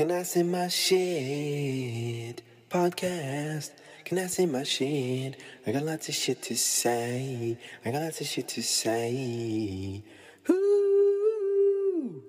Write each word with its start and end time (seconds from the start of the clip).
Can 0.00 0.12
I 0.12 0.22
say 0.22 0.42
my 0.44 0.66
shit? 0.68 2.42
Podcast. 2.70 3.72
Can 4.02 4.16
I 4.16 4.28
say 4.28 4.46
my 4.46 4.62
shit? 4.62 5.36
I 5.66 5.72
got 5.72 5.82
lots 5.82 6.08
of 6.08 6.14
shit 6.14 6.40
to 6.40 6.56
say. 6.56 7.58
I 7.84 7.90
got 7.90 8.00
lots 8.00 8.22
of 8.22 8.26
shit 8.26 8.48
to 8.48 8.62
say. 8.62 10.02
Ooh. 10.48 12.22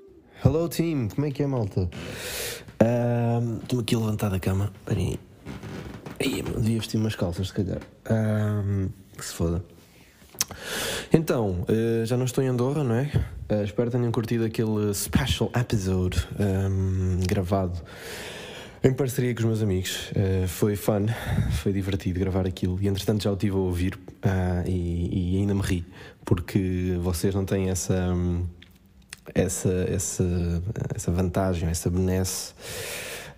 Hello 0.43 0.67
team, 0.67 1.07
como 1.07 1.27
é 1.27 1.31
que 1.31 1.43
é 1.43 1.47
malta? 1.47 1.89
Estou-me 3.61 3.83
aqui 3.83 3.95
a 3.95 3.99
levantar 3.99 4.29
da 4.29 4.39
cama. 4.41 4.73
Peraí. 4.85 5.17
Aí, 6.19 6.41
devia 6.41 6.77
vestir 6.77 6.97
umas 6.97 7.15
calças, 7.15 7.47
se 7.47 7.53
calhar. 7.53 7.79
Ahm, 8.03 8.89
que 9.17 9.23
se 9.23 9.33
foda. 9.33 9.63
Então, 11.13 11.65
eh, 11.67 12.05
já 12.05 12.15
não 12.15 12.25
estou 12.25 12.43
em 12.43 12.47
Andorra, 12.47 12.83
não 12.83 12.95
é? 12.95 13.11
Eh, 13.49 13.63
espero 13.63 13.91
que 13.91 13.97
tenham 13.97 14.11
curtido 14.11 14.45
aquele 14.45 14.93
special 14.93 15.51
episode 15.55 16.25
ahm, 16.39 17.19
gravado 17.27 17.81
em 18.83 18.93
parceria 18.93 19.33
com 19.33 19.41
os 19.41 19.45
meus 19.45 19.61
amigos. 19.61 20.11
Eh, 20.15 20.45
foi 20.47 20.75
fun, 20.75 21.05
foi 21.61 21.73
divertido 21.73 22.19
gravar 22.19 22.47
aquilo 22.47 22.79
e 22.81 22.87
entretanto 22.87 23.23
já 23.23 23.29
o 23.29 23.33
estive 23.33 23.55
a 23.55 23.59
ouvir 23.59 23.99
ah, 24.23 24.63
e, 24.65 25.35
e 25.35 25.37
ainda 25.37 25.53
me 25.53 25.61
ri, 25.61 25.85
porque 26.25 26.97
vocês 27.01 27.35
não 27.35 27.45
têm 27.45 27.69
essa. 27.69 28.15
essa, 29.35 29.69
essa, 29.87 30.63
essa 30.95 31.11
vantagem, 31.11 31.69
essa 31.69 31.89
benesse, 31.89 32.53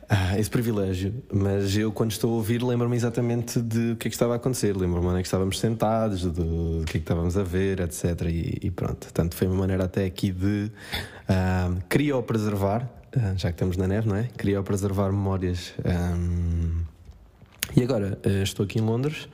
ah, 0.10 0.38
esse 0.38 0.50
privilégio. 0.50 1.14
Mas 1.32 1.76
eu, 1.76 1.92
quando 1.92 2.12
estou 2.12 2.32
a 2.32 2.36
ouvir, 2.36 2.62
lembro-me 2.62 2.96
exatamente 2.96 3.62
de 3.62 3.92
o 3.92 3.96
que 3.96 4.08
é 4.08 4.10
que 4.10 4.16
estava 4.16 4.34
a 4.34 4.36
acontecer. 4.36 4.76
Lembro-me 4.76 5.08
onde 5.08 5.20
é 5.20 5.22
que 5.22 5.28
estávamos 5.28 5.60
sentados, 5.60 6.24
do, 6.24 6.32
do 6.80 6.86
que 6.86 6.92
é 6.92 6.94
que 6.94 6.98
estávamos 7.00 7.38
a 7.38 7.44
ver, 7.44 7.80
etc. 7.80 8.22
E, 8.28 8.60
e 8.64 8.72
pronto. 8.72 8.98
Portanto, 8.98 9.36
foi 9.36 9.48
uma 9.48 9.58
maneira 9.58 9.86
até 9.86 10.06
aqui 10.06 10.32
de 10.32 10.72
ah, 11.28 11.72
criopreservar, 11.90 12.90
ah, 13.16 13.34
já 13.36 13.50
que 13.50 13.56
estamos 13.56 13.78
na 13.78 13.88
neve, 13.88 14.08
não 14.08 14.16
é? 14.16 14.30
Criopreservar 14.38 15.12
memórias. 15.12 15.74
ah, 15.86 16.94
e 17.76 17.82
agora, 17.82 18.20
estou 18.44 18.66
aqui 18.66 18.78
em 18.78 18.84
Londres, 18.84 19.28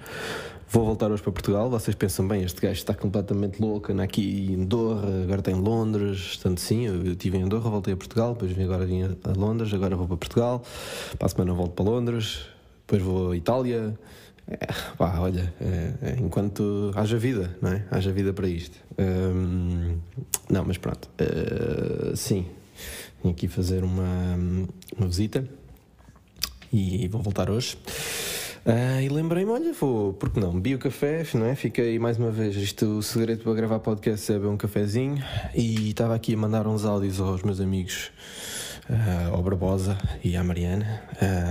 vou 0.69 0.85
voltar 0.85 1.11
hoje 1.11 1.21
para 1.21 1.31
Portugal. 1.31 1.69
Vocês 1.69 1.95
pensam, 1.95 2.27
bem, 2.27 2.43
este 2.43 2.61
gajo 2.61 2.73
está 2.73 2.93
completamente 2.93 3.59
louco, 3.59 3.91
anda 3.91 4.03
aqui 4.03 4.51
em 4.51 4.63
Andorra, 4.63 5.23
agora 5.23 5.39
está 5.39 5.51
em 5.51 5.55
Londres. 5.55 6.35
Portanto, 6.35 6.61
sim, 6.61 6.85
eu 6.85 7.11
estive 7.11 7.37
em 7.37 7.43
Andorra, 7.43 7.69
voltei 7.69 7.93
a 7.93 7.97
Portugal, 7.97 8.33
depois 8.33 8.51
vim 8.51 8.63
agora 8.63 8.85
vim 8.85 9.03
a 9.03 9.31
Londres, 9.35 9.73
agora 9.73 9.95
vou 9.95 10.07
para 10.07 10.17
Portugal. 10.17 10.63
Para 11.17 11.25
a 11.25 11.29
semana 11.29 11.53
volto 11.53 11.73
para 11.73 11.85
Londres, 11.85 12.45
depois 12.81 13.01
vou 13.01 13.31
à 13.31 13.35
Itália. 13.35 13.97
É, 14.47 14.67
pá, 14.97 15.19
olha, 15.19 15.53
é, 15.59 15.93
é, 16.01 16.17
enquanto 16.19 16.91
haja 16.95 17.17
vida, 17.17 17.55
não 17.61 17.71
é? 17.71 17.85
Haja 17.91 18.11
vida 18.11 18.33
para 18.33 18.47
isto. 18.47 18.77
Hum, 18.97 19.97
não, 20.49 20.65
mas 20.65 20.77
pronto. 20.77 21.09
Eh, 21.17 22.13
sim, 22.15 22.45
vim 23.23 23.31
aqui 23.31 23.47
fazer 23.47 23.83
uma, 23.83 24.39
uma 24.97 25.07
visita 25.07 25.47
e 26.71 27.07
vou 27.07 27.21
voltar 27.21 27.49
hoje. 27.49 27.77
Ah, 28.65 29.01
e 29.01 29.07
lembrei-me, 29.07 29.51
olha, 29.51 29.73
vou, 29.73 30.13
porque 30.13 30.39
não? 30.39 30.53
Bebi 30.53 30.75
o 30.75 30.79
café, 30.79 31.25
não 31.33 31.45
é? 31.45 31.55
Fiquei 31.55 31.97
mais 31.97 32.17
uma 32.17 32.29
vez. 32.29 32.55
Isto, 32.55 32.97
o 32.97 33.03
segredo 33.03 33.43
para 33.43 33.53
gravar 33.53 33.79
podcast 33.79 34.31
é 34.31 34.35
beber 34.35 34.49
um 34.49 34.57
cafezinho. 34.57 35.23
E 35.55 35.89
estava 35.89 36.13
aqui 36.15 36.33
a 36.33 36.37
mandar 36.37 36.67
uns 36.67 36.85
áudios 36.85 37.19
aos 37.19 37.41
meus 37.41 37.61
amigos, 37.61 38.11
ah, 38.89 39.29
ao 39.31 39.41
Barbosa 39.41 39.97
e 40.23 40.35
à 40.35 40.43
Mariana. 40.43 41.03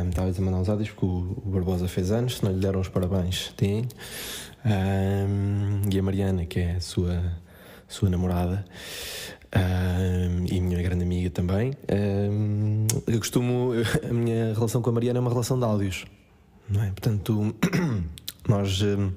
Estava 0.09 0.31
a 0.31 0.41
mandar 0.41 0.59
uns 0.59 0.69
áudios 0.69 0.91
porque 0.91 1.07
o, 1.07 1.43
Barbosa 1.47 1.89
fez 1.89 2.11
anos, 2.11 2.39
se 2.39 2.45
não 2.45 2.53
lhe 2.53 2.61
deram 2.61 2.81
os 2.81 2.89
parabéns, 2.89 3.53
tem. 3.57 3.87
Ah, 4.65 5.27
e 5.91 5.99
a 5.99 6.03
Mariana, 6.03 6.45
que 6.45 6.61
é 6.61 6.73
a 6.73 6.81
sua, 6.81 7.21
sua 7.89 8.11
namorada. 8.11 8.65
E 10.51 10.61
minha 10.61 10.83
grande 10.83 11.05
amiga 11.05 11.31
também. 11.31 11.73
Eu 13.07 13.19
costumo. 13.19 13.73
A 14.09 14.13
minha 14.13 14.53
relação 14.53 14.83
com 14.83 14.91
a 14.91 14.93
Mariana 14.93 15.19
é 15.19 15.21
uma 15.21 15.31
relação 15.31 15.59
de 15.59 15.65
áudios, 15.65 16.05
não 16.69 16.83
é? 16.83 16.87
Portanto, 16.89 17.55
nós. 18.49 18.83
ahm, 18.83 19.11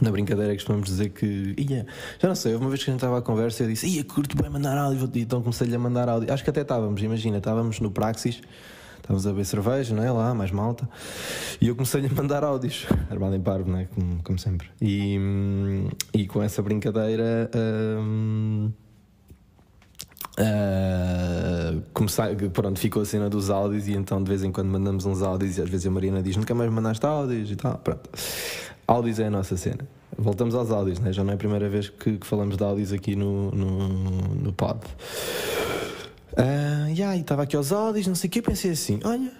na 0.00 0.10
brincadeira 0.10 0.52
costumamos 0.54 0.88
dizer 0.88 1.10
que. 1.10 1.54
Ia, 1.56 1.86
já 2.18 2.28
não 2.28 2.34
sei, 2.34 2.54
uma 2.54 2.68
vez 2.68 2.82
que 2.84 2.90
a 2.90 2.92
gente 2.92 3.00
estava 3.00 3.18
à 3.18 3.22
conversa 3.22 3.62
eu 3.62 3.68
disse: 3.68 3.86
Ia, 3.86 4.04
curto 4.04 4.36
bem 4.36 4.50
mandar 4.50 4.76
áudio, 4.76 4.98
vou-te-" 5.00 5.20
então 5.20 5.40
comecei-lhe 5.40 5.74
a 5.74 5.78
mandar 5.78 6.08
áudio. 6.08 6.32
Acho 6.32 6.44
que 6.44 6.50
até 6.50 6.60
estávamos, 6.60 7.02
imagina, 7.02 7.38
estávamos 7.38 7.80
no 7.80 7.90
Praxis, 7.90 8.42
estávamos 8.96 9.26
a 9.26 9.30
beber 9.30 9.46
cerveja, 9.46 9.94
não 9.94 10.02
é? 10.02 10.10
Lá, 10.10 10.34
mais 10.34 10.50
malta, 10.50 10.88
e 11.60 11.68
eu 11.68 11.74
comecei-lhe 11.74 12.08
a 12.08 12.12
mandar 12.12 12.44
áudios, 12.44 12.86
armado 13.10 13.34
em 13.34 13.40
parvo, 13.40 13.70
não 13.70 13.78
é? 13.78 13.84
Como, 13.86 14.22
como 14.22 14.38
sempre. 14.38 14.68
E, 14.80 15.18
hum, 15.18 15.88
e 16.12 16.26
com 16.26 16.42
essa 16.42 16.62
brincadeira. 16.62 17.50
hum, 17.98 18.70
Uh, 20.38 21.80
começar, 21.94 22.28
pronto, 22.52 22.78
ficou 22.78 23.00
a 23.00 23.06
cena 23.06 23.30
dos 23.30 23.48
áudios 23.48 23.88
e 23.88 23.94
então 23.94 24.22
de 24.22 24.28
vez 24.28 24.44
em 24.44 24.52
quando 24.52 24.68
mandamos 24.68 25.06
uns 25.06 25.22
áudios 25.22 25.56
e 25.56 25.62
às 25.62 25.70
vezes 25.70 25.86
a 25.86 25.90
Mariana 25.90 26.22
diz 26.22 26.36
nunca 26.36 26.54
mais 26.54 26.70
mandaste 26.70 27.06
áudios 27.06 27.50
e 27.50 27.56
tal, 27.56 27.78
pronto. 27.78 28.10
Áudios 28.86 29.18
é 29.18 29.26
a 29.26 29.30
nossa 29.30 29.56
cena. 29.56 29.88
Voltamos 30.16 30.54
aos 30.54 30.70
áudios, 30.70 30.98
né? 30.98 31.12
já 31.12 31.24
não 31.24 31.32
é 31.32 31.34
a 31.34 31.38
primeira 31.38 31.68
vez 31.68 31.88
que, 31.88 32.18
que 32.18 32.26
falamos 32.26 32.56
de 32.56 32.62
áudios 32.62 32.92
aqui 32.92 33.16
no, 33.16 33.50
no, 33.50 33.88
no 34.34 34.52
pod. 34.52 34.80
Uh, 36.32 36.90
e 36.94 37.02
aí, 37.02 37.20
estava 37.20 37.42
aqui 37.42 37.56
aos 37.56 37.72
áudios, 37.72 38.06
não 38.06 38.14
sei 38.14 38.28
o 38.28 38.30
que, 38.30 38.42
pensei 38.42 38.72
assim, 38.72 39.00
olha, 39.04 39.32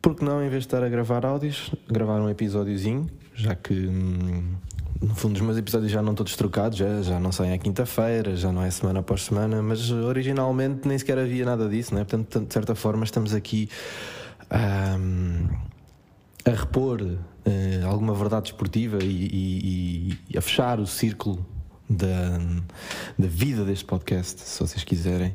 porque 0.00 0.24
não, 0.24 0.40
em 0.40 0.48
vez 0.48 0.62
de 0.62 0.68
estar 0.68 0.82
a 0.82 0.88
gravar 0.88 1.26
áudios, 1.26 1.72
gravar 1.88 2.20
um 2.20 2.30
episódiozinho, 2.30 3.08
já 3.34 3.56
que 3.56 3.74
hum, 3.74 4.54
no 5.00 5.14
fundo 5.14 5.36
os 5.36 5.40
meus 5.42 5.56
episódios 5.58 5.90
já 5.92 6.00
não 6.02 6.14
todos 6.14 6.36
trocados, 6.36 6.78
já, 6.78 7.02
já 7.02 7.18
não 7.20 7.30
saem 7.32 7.52
à 7.52 7.58
quinta-feira, 7.58 8.36
já 8.36 8.50
não 8.52 8.62
é 8.62 8.70
semana 8.70 9.00
após 9.00 9.22
semana, 9.24 9.62
mas 9.62 9.90
originalmente 9.90 10.86
nem 10.86 10.98
sequer 10.98 11.18
havia 11.18 11.44
nada 11.44 11.68
disso, 11.68 11.94
não 11.94 12.00
é? 12.00 12.04
Portanto, 12.04 12.46
de 12.46 12.52
certa 12.52 12.74
forma, 12.74 13.04
estamos 13.04 13.34
aqui 13.34 13.68
hum, 14.98 15.48
a 16.44 16.50
repor 16.50 17.00
eh, 17.44 17.80
alguma 17.84 18.14
verdade 18.14 18.48
esportiva 18.48 18.98
e- 19.02 19.06
e- 19.32 20.18
e 20.30 20.38
a 20.38 20.40
fechar 20.40 20.78
o 20.80 20.86
círculo 20.86 21.44
da, 21.88 22.38
da 23.18 23.26
vida 23.28 23.64
deste 23.64 23.84
podcast, 23.84 24.40
se 24.40 24.60
vocês 24.60 24.82
quiserem. 24.84 25.34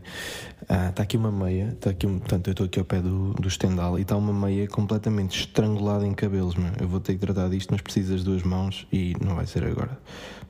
Ah, 0.68 0.90
Está 0.90 1.04
aqui 1.04 1.18
uma 1.18 1.32
meia, 1.32 1.70
está 1.70 1.90
aqui, 1.92 2.06
portanto, 2.08 2.48
eu 2.48 2.52
estou 2.52 2.66
aqui 2.66 2.80
ao 2.80 2.86
pé 2.86 3.02
do, 3.02 3.34
do 3.34 3.48
estendal 3.48 3.98
e 3.98 4.02
está 4.04 4.16
uma 4.18 4.34
meia 4.34 4.68
completamente 4.68 5.40
estrangulada 5.40 6.06
em 6.06 6.14
cabelos. 6.14 6.56
Meu. 6.56 6.72
Eu 6.80 6.88
vou 6.88 7.00
ter 7.00 7.14
que 7.14 7.20
tratar 7.20 7.50
disto, 7.50 7.70
mas 7.72 7.82
precisas 7.82 8.20
de 8.20 8.26
duas 8.26 8.44
mãos 8.44 8.86
e 8.92 9.16
não 9.24 9.36
vai 9.36 9.46
ser 9.48 9.64
agora. 9.66 9.98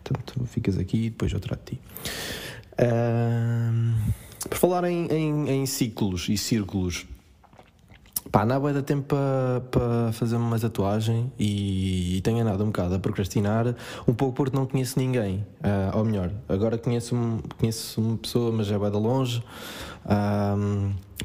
Portanto, 0.04 0.44
ficas 0.46 0.78
aqui 0.78 1.06
e 1.06 1.10
depois 1.10 1.32
eu 1.32 1.40
trato 1.40 1.72
de 1.72 1.78
ti. 1.78 1.82
Ah, 2.78 3.72
por 4.50 4.58
falar 4.58 4.84
em, 4.86 5.06
em- 5.12 5.50
em 5.50 5.66
ciclos 5.66 6.28
e 6.30 6.38
círculos, 6.38 7.06
Pá, 8.30 8.46
não 8.46 8.56
há 8.56 8.60
bué 8.60 8.74
de 8.74 8.82
tempo 8.82 9.04
para 9.08 9.62
pa 9.72 10.12
fazer 10.14 10.36
uma 10.36 10.60
tatuagem 10.60 11.32
e, 11.40 12.18
e 12.18 12.22
tenho 12.22 12.42
andado 12.42 12.64
um 12.64 12.68
bocado 12.68 12.96
a 12.96 13.00
procrastinar, 13.00 13.76
um 14.08 14.14
pouco 14.14 14.36
porque 14.36 14.56
não 14.56 14.66
conheço 14.66 15.00
ninguém. 15.00 15.46
Ah, 15.64 15.92
ou 15.96 16.06
melhor, 16.06 16.32
agora 16.48 16.78
conheço, 16.78 17.16
conheço 17.58 18.00
uma 18.00 18.18
pessoa, 18.18 18.52
mas 18.52 18.72
é 18.72 18.78
bué 18.78 18.90
de 18.90 18.98
longe. 18.98 19.44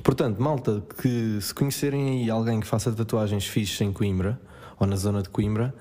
Portanto, 0.03 0.41
malta, 0.41 0.83
que 1.01 1.39
se 1.41 1.55
conhecerem 1.55 2.09
aí 2.09 2.31
alguém 2.31 2.61
que 2.61 2.67
faça 2.67 2.93
tatuagens 2.93 3.47
fixes 3.47 3.81
em 3.81 3.93
Coimbra, 3.93 4.41
ou 4.79 4.87
na 4.87 4.97
zona 4.97 5.23
de 5.23 5.29
Coimbra, 5.29 5.75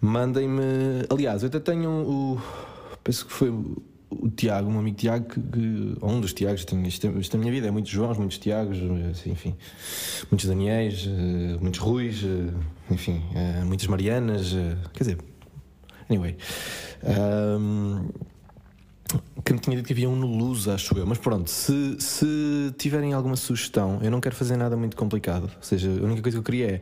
mandem-me. 0.00 1.04
Aliás, 1.10 1.42
eu 1.42 1.48
até 1.48 1.60
tenho 1.60 1.90
o. 1.90 2.40
Penso 3.02 3.26
que 3.26 3.32
foi 3.32 3.52
o 4.24 4.30
Tiago, 4.30 4.70
um 4.70 4.78
amigo 4.78 4.96
Tiago, 4.96 5.26
que, 5.28 5.40
que- 5.40 5.96
ou 6.00 6.10
um 6.10 6.20
dos 6.20 6.32
Tiagos, 6.32 6.64
tenho, 6.64 6.86
isto, 6.86 7.06
isto 7.18 7.36
minha 7.38 7.52
vida 7.52 7.68
é 7.68 7.70
muitos 7.70 7.90
Joões, 7.90 8.16
muitos 8.16 8.38
Tiagos, 8.38 8.78
assim, 9.10 9.32
enfim, 9.32 9.54
muitos 10.30 10.46
Daniéis, 10.48 11.06
eh, 11.06 11.58
muitos 11.60 11.78
Ruis, 11.80 12.22
eh, 12.24 12.92
enfim, 12.92 13.22
eh, 13.34 13.62
muitas 13.64 13.86
Marianas, 13.86 14.54
quer 14.94 15.04
dizer, 15.04 15.18
anyway. 16.08 16.36
Ahm, 17.04 18.08
que 19.44 19.52
me 19.52 19.58
tinha 19.58 19.76
dito 19.76 19.86
que 19.86 19.92
havia 19.92 20.08
um 20.08 20.16
no 20.16 20.26
Luz, 20.26 20.66
acho 20.68 20.96
eu. 20.96 21.06
Mas 21.06 21.18
pronto, 21.18 21.50
se, 21.50 21.96
se 22.00 22.72
tiverem 22.78 23.12
alguma 23.12 23.36
sugestão, 23.36 23.98
eu 24.02 24.10
não 24.10 24.20
quero 24.20 24.34
fazer 24.34 24.56
nada 24.56 24.74
muito 24.76 24.96
complicado. 24.96 25.44
Ou 25.56 25.62
seja, 25.62 25.90
a 25.90 26.04
única 26.04 26.22
coisa 26.22 26.36
que 26.36 26.38
eu 26.38 26.42
queria 26.42 26.66
é 26.76 26.80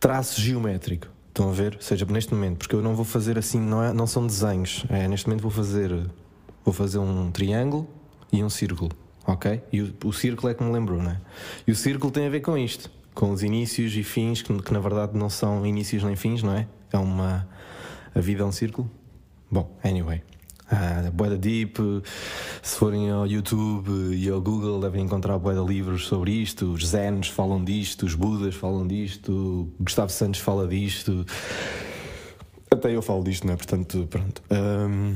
traço 0.00 0.40
geométrico. 0.40 1.08
Estão 1.28 1.50
a 1.50 1.52
ver? 1.52 1.74
Ou 1.74 1.82
seja, 1.82 2.06
neste 2.06 2.32
momento, 2.32 2.58
porque 2.58 2.74
eu 2.74 2.80
não 2.80 2.94
vou 2.94 3.04
fazer 3.04 3.38
assim, 3.38 3.60
não, 3.60 3.82
é, 3.82 3.92
não 3.92 4.06
são 4.06 4.26
desenhos. 4.26 4.84
É, 4.88 5.06
neste 5.06 5.26
momento 5.28 5.42
vou 5.42 5.50
fazer, 5.50 5.90
vou 6.64 6.72
fazer 6.72 6.98
um 6.98 7.30
triângulo 7.30 7.88
e 8.32 8.42
um 8.42 8.50
círculo. 8.50 8.90
Ok? 9.26 9.60
E 9.72 9.82
o, 9.82 9.94
o 10.04 10.12
círculo 10.12 10.50
é 10.50 10.54
que 10.54 10.62
me 10.62 10.72
lembrou, 10.72 11.02
não 11.02 11.10
é? 11.10 11.20
E 11.66 11.72
o 11.72 11.76
círculo 11.76 12.12
tem 12.12 12.26
a 12.26 12.30
ver 12.30 12.40
com 12.40 12.56
isto. 12.56 12.90
Com 13.14 13.30
os 13.30 13.42
inícios 13.42 13.96
e 13.96 14.02
fins, 14.02 14.42
que, 14.42 14.52
que 14.62 14.72
na 14.72 14.80
verdade 14.80 15.16
não 15.16 15.30
são 15.30 15.64
inícios 15.64 16.02
nem 16.02 16.16
fins, 16.16 16.42
não 16.42 16.52
é? 16.52 16.66
É 16.92 16.98
uma. 16.98 17.48
A 18.14 18.20
vida 18.20 18.42
é 18.42 18.46
um 18.46 18.52
círculo. 18.52 18.90
Bom, 19.50 19.70
anyway. 19.84 20.22
Ah, 20.70 21.10
Boeda 21.12 21.36
Deep, 21.36 21.78
se 22.62 22.78
forem 22.78 23.10
ao 23.10 23.26
YouTube 23.26 24.14
e 24.14 24.28
ao 24.30 24.40
Google 24.40 24.80
devem 24.80 25.04
encontrar 25.04 25.38
Boeda 25.38 25.60
livros 25.60 26.06
sobre 26.06 26.32
isto, 26.32 26.72
os 26.72 26.88
Zenos 26.88 27.28
falam 27.28 27.62
disto, 27.62 28.06
os 28.06 28.14
Budas 28.14 28.54
falam 28.54 28.86
disto, 28.86 29.68
Gustavo 29.78 30.10
Santos 30.10 30.40
fala 30.40 30.66
disto, 30.66 31.26
até 32.70 32.96
eu 32.96 33.02
falo 33.02 33.22
disto, 33.22 33.46
não 33.46 33.52
é? 33.52 33.56
Portanto, 33.56 34.08
pronto. 34.10 34.42
Ahm, 34.50 35.14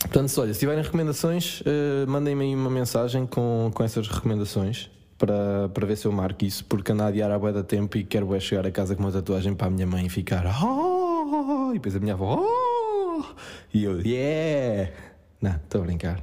portanto, 0.00 0.28
se, 0.28 0.40
olha, 0.40 0.54
se 0.54 0.60
tiverem 0.60 0.82
recomendações, 0.82 1.62
eh, 1.64 2.06
mandem-me 2.06 2.44
aí 2.44 2.54
uma 2.54 2.70
mensagem 2.70 3.26
com, 3.26 3.70
com 3.74 3.82
essas 3.82 4.08
recomendações 4.08 4.90
para, 5.18 5.68
para 5.70 5.86
ver 5.86 5.96
se 5.96 6.06
eu 6.06 6.12
marco 6.12 6.44
isso, 6.44 6.64
porque 6.64 6.92
ando 6.92 7.02
a 7.02 7.06
adiar 7.06 7.30
a 7.30 7.38
da 7.38 7.62
tempo 7.62 7.96
e 7.96 8.04
quero 8.04 8.34
é 8.34 8.40
chegar 8.40 8.66
a 8.66 8.70
casa 8.70 8.94
com 8.94 9.02
uma 9.02 9.12
tatuagem 9.12 9.54
para 9.54 9.68
a 9.68 9.70
minha 9.70 9.86
mãe 9.86 10.06
e 10.06 10.08
ficar 10.08 10.44
oh! 10.62 11.70
e 11.70 11.74
depois 11.74 11.96
a 11.96 12.00
minha 12.00 12.14
avó 12.14 12.42
oh! 12.42 13.24
e 13.72 13.84
eu 13.84 14.00
yeah! 14.00 14.92
Não, 15.40 15.54
estou 15.54 15.82
a 15.82 15.84
brincar. 15.84 16.22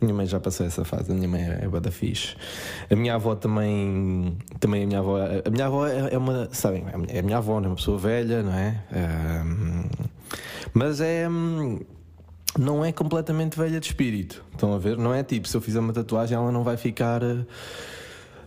Minha 0.00 0.14
mãe 0.14 0.26
já 0.26 0.40
passou 0.40 0.66
essa 0.66 0.84
fase, 0.84 1.12
a 1.12 1.14
minha 1.14 1.28
mãe 1.28 1.42
é, 1.42 1.64
é 1.64 1.68
bada 1.68 1.90
fixe. 1.90 2.34
A 2.90 2.96
minha 2.96 3.14
avó 3.14 3.34
também, 3.34 4.36
também 4.58 4.84
a 4.84 4.86
minha 4.86 4.98
avó, 4.98 5.18
a 5.18 5.50
minha 5.50 5.66
avó 5.66 5.86
é, 5.86 6.14
é 6.14 6.18
uma, 6.18 6.48
sabem, 6.52 6.84
é 7.08 7.18
a 7.18 7.22
minha 7.22 7.36
avó, 7.36 7.58
é 7.58 7.66
uma 7.66 7.76
pessoa 7.76 7.98
velha, 7.98 8.42
não 8.42 8.54
é? 8.54 8.82
Um, 9.44 9.84
mas 10.72 11.00
é 11.02 11.28
não 12.58 12.84
é 12.84 12.92
completamente 12.92 13.56
velha 13.56 13.78
de 13.80 13.86
espírito. 13.86 14.44
Estão 14.52 14.74
a 14.74 14.78
ver? 14.78 14.96
Não 14.96 15.14
é 15.14 15.22
tipo, 15.22 15.46
se 15.46 15.56
eu 15.56 15.60
fizer 15.60 15.80
uma 15.80 15.92
tatuagem, 15.92 16.36
ela 16.36 16.50
não 16.50 16.64
vai 16.64 16.76
ficar 16.76 17.22
eh, 17.22 17.44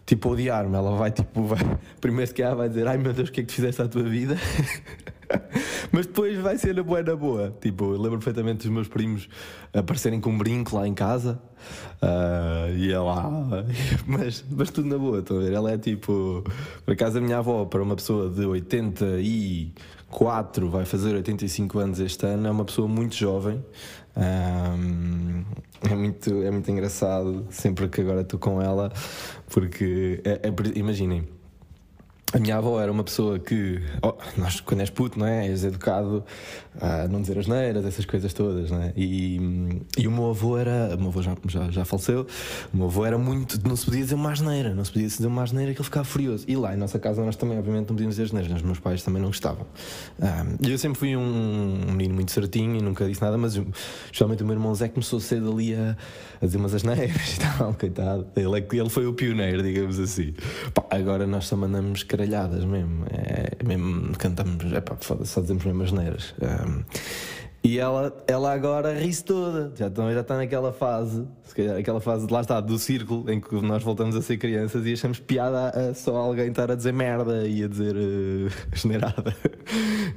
tipo 0.06 0.30
odiar-me. 0.30 0.76
Ela 0.76 0.96
vai 0.96 1.12
tipo, 1.12 1.44
vai, 1.46 1.60
primeiro 2.02 2.34
que 2.34 2.42
ela 2.42 2.56
vai 2.56 2.70
dizer, 2.70 2.88
ai 2.88 2.98
meu 2.98 3.14
Deus, 3.14 3.30
o 3.30 3.32
que 3.32 3.42
é 3.42 3.44
que 3.44 3.50
tu 3.50 3.56
fizeste 3.56 3.82
à 3.82 3.88
tua 3.88 4.04
vida? 4.04 4.38
Mas 5.92 6.06
depois 6.06 6.38
vai 6.40 6.58
ser 6.58 6.76
na 6.76 6.84
boa 6.84 7.02
na 7.02 7.16
boa. 7.16 7.56
Tipo, 7.62 7.86
eu 7.94 8.02
lembro 8.02 8.18
perfeitamente 8.18 8.60
dos 8.60 8.70
meus 8.70 8.88
primos 8.88 9.28
aparecerem 9.74 10.20
com 10.20 10.32
um 10.32 10.38
brinco 10.38 10.76
lá 10.76 10.88
em 10.88 10.94
casa 10.94 11.42
uh, 12.02 12.76
e 12.76 12.92
ela, 12.92 13.66
mas, 14.06 14.44
mas 14.50 14.70
tudo 14.70 14.88
na 14.88 14.98
boa, 14.98 15.20
estão 15.20 15.38
a 15.38 15.40
ver? 15.42 15.54
Ela 15.54 15.72
é 15.72 15.78
tipo, 15.78 16.44
por 16.86 16.94
acaso 16.94 17.18
a 17.18 17.22
minha 17.22 17.38
avó, 17.38 17.66
para 17.66 17.82
uma 17.82 17.96
pessoa 17.96 18.30
de 18.30 18.46
84, 20.14 20.70
vai 20.70 20.86
fazer 20.86 21.16
85 21.16 21.80
anos 21.80 22.00
este 22.00 22.26
ano, 22.26 22.48
é 22.48 22.52
uma 22.52 22.66
pessoa 22.66 22.88
muito 22.88 23.16
jovem. 23.16 23.64
Um, 24.16 25.44
é, 25.90 25.96
muito, 25.96 26.44
é 26.44 26.52
muito 26.52 26.70
engraçado 26.70 27.48
sempre 27.50 27.88
que 27.88 28.02
agora 28.02 28.22
estou 28.22 28.40
com 28.40 28.62
ela, 28.62 28.92
porque 29.50 30.22
é, 30.24 30.48
é, 30.48 30.54
imaginem 30.76 31.28
a 32.34 32.40
minha 32.40 32.58
avó 32.58 32.82
era 32.82 32.92
uma 32.92 33.04
pessoa 33.04 33.38
que, 33.38 33.80
oh, 34.02 34.16
nós, 34.36 34.60
quando 34.60 34.80
és 34.80 34.90
puto, 34.90 35.20
não 35.20 35.28
é? 35.28 35.48
És 35.48 35.64
educado 35.64 36.26
a 36.82 37.08
não 37.08 37.22
dizer 37.22 37.38
as 37.38 37.46
neiras, 37.46 37.86
essas 37.86 38.06
coisas 38.06 38.34
todas, 38.34 38.72
não 38.72 38.82
é? 38.82 38.92
E, 38.98 39.38
e 39.96 40.08
o 40.08 40.12
meu 40.12 40.32
avô 40.32 40.58
era, 40.58 40.96
o 40.96 40.98
meu 40.98 41.10
avô 41.10 41.22
já, 41.22 41.38
já, 41.48 41.70
já 41.70 41.86
faleceu, 41.86 42.26
o 42.74 42.78
meu 42.78 42.88
avô 42.88 43.06
era 43.06 43.20
muito, 43.20 43.60
não 43.68 43.76
se 43.76 43.86
podia 43.86 44.02
dizer 44.02 44.16
uma 44.16 44.32
asneira, 44.32 44.74
não 44.74 44.84
se 44.84 44.92
podia 44.92 45.08
dizer 45.08 45.28
uma 45.28 45.44
asneira 45.44 45.74
que 45.74 45.78
ele 45.78 45.86
ficava 45.86 46.04
furioso. 46.04 46.44
E 46.48 46.56
lá 46.56 46.74
em 46.74 46.78
nossa 46.78 46.98
casa 46.98 47.24
nós 47.24 47.36
também, 47.36 47.60
obviamente, 47.60 47.90
não 47.90 47.96
podíamos 47.96 48.16
dizer 48.16 48.24
asneiras, 48.24 48.52
os 48.52 48.64
meus 48.64 48.80
pais 48.80 49.04
também 49.04 49.22
não 49.22 49.30
gostavam. 49.30 49.68
E 50.60 50.72
eu 50.72 50.78
sempre 50.80 50.98
fui 50.98 51.16
um, 51.16 51.22
um, 51.88 51.92
menino 51.92 52.16
muito 52.16 52.32
certinho 52.32 52.78
e 52.78 52.82
nunca 52.82 53.08
disse 53.08 53.22
nada, 53.22 53.38
mas 53.38 53.62
especialmente 54.06 54.42
o 54.42 54.46
meu 54.46 54.56
irmão 54.56 54.74
Zé 54.74 54.90
começou 54.90 55.20
cedo 55.20 55.52
ali 55.52 55.76
a, 55.76 55.96
a 56.42 56.46
dizer 56.48 56.58
umas 56.58 56.74
asneiras 56.74 57.38
e 57.38 57.40
tal, 57.40 57.76
coitado. 57.76 58.26
Ele, 58.36 58.60
é 58.60 58.76
ele 58.76 58.90
foi 58.90 59.06
o 59.06 59.14
pioneiro, 59.14 59.62
digamos 59.62 60.00
assim. 60.00 60.34
Pá, 60.74 60.84
agora 60.90 61.28
nós 61.28 61.46
só 61.46 61.56
mandamos 61.56 62.02
querer 62.02 62.23
caralhadas 62.24 62.64
mesmo. 62.66 63.06
É, 63.12 63.64
mesmo 63.64 64.18
cantamos, 64.18 64.58
é 64.74 64.84
só 65.26 65.42
dizemos 65.42 65.64
mesmo 65.64 65.84
as 65.84 65.92
neiras. 65.92 66.34
Um, 66.42 66.84
e 67.66 67.80
ela, 67.80 68.14
ela 68.28 68.52
agora 68.52 68.94
ri-se 68.94 69.24
toda, 69.24 69.72
já, 69.78 69.90
já 69.90 70.20
está 70.20 70.36
naquela 70.36 70.74
fase, 70.74 71.26
se 71.44 71.56
calhar, 71.56 71.78
aquela 71.78 72.02
fase, 72.02 72.28
lá 72.30 72.42
está, 72.42 72.60
do 72.60 72.78
círculo, 72.78 73.32
em 73.32 73.40
que 73.40 73.56
nós 73.62 73.82
voltamos 73.82 74.18
a 74.18 74.22
ser 74.22 74.36
crianças 74.36 74.86
e 74.86 74.92
achamos 74.92 75.18
piada 75.22 75.70
a, 75.70 75.94
só 75.94 76.18
alguém 76.18 76.50
estar 76.50 76.70
a 76.70 76.76
dizer 76.76 76.92
merda 76.92 77.48
e 77.48 77.64
a 77.64 77.68
dizer 77.70 77.96
uh, 77.96 78.52
generada. 78.76 79.34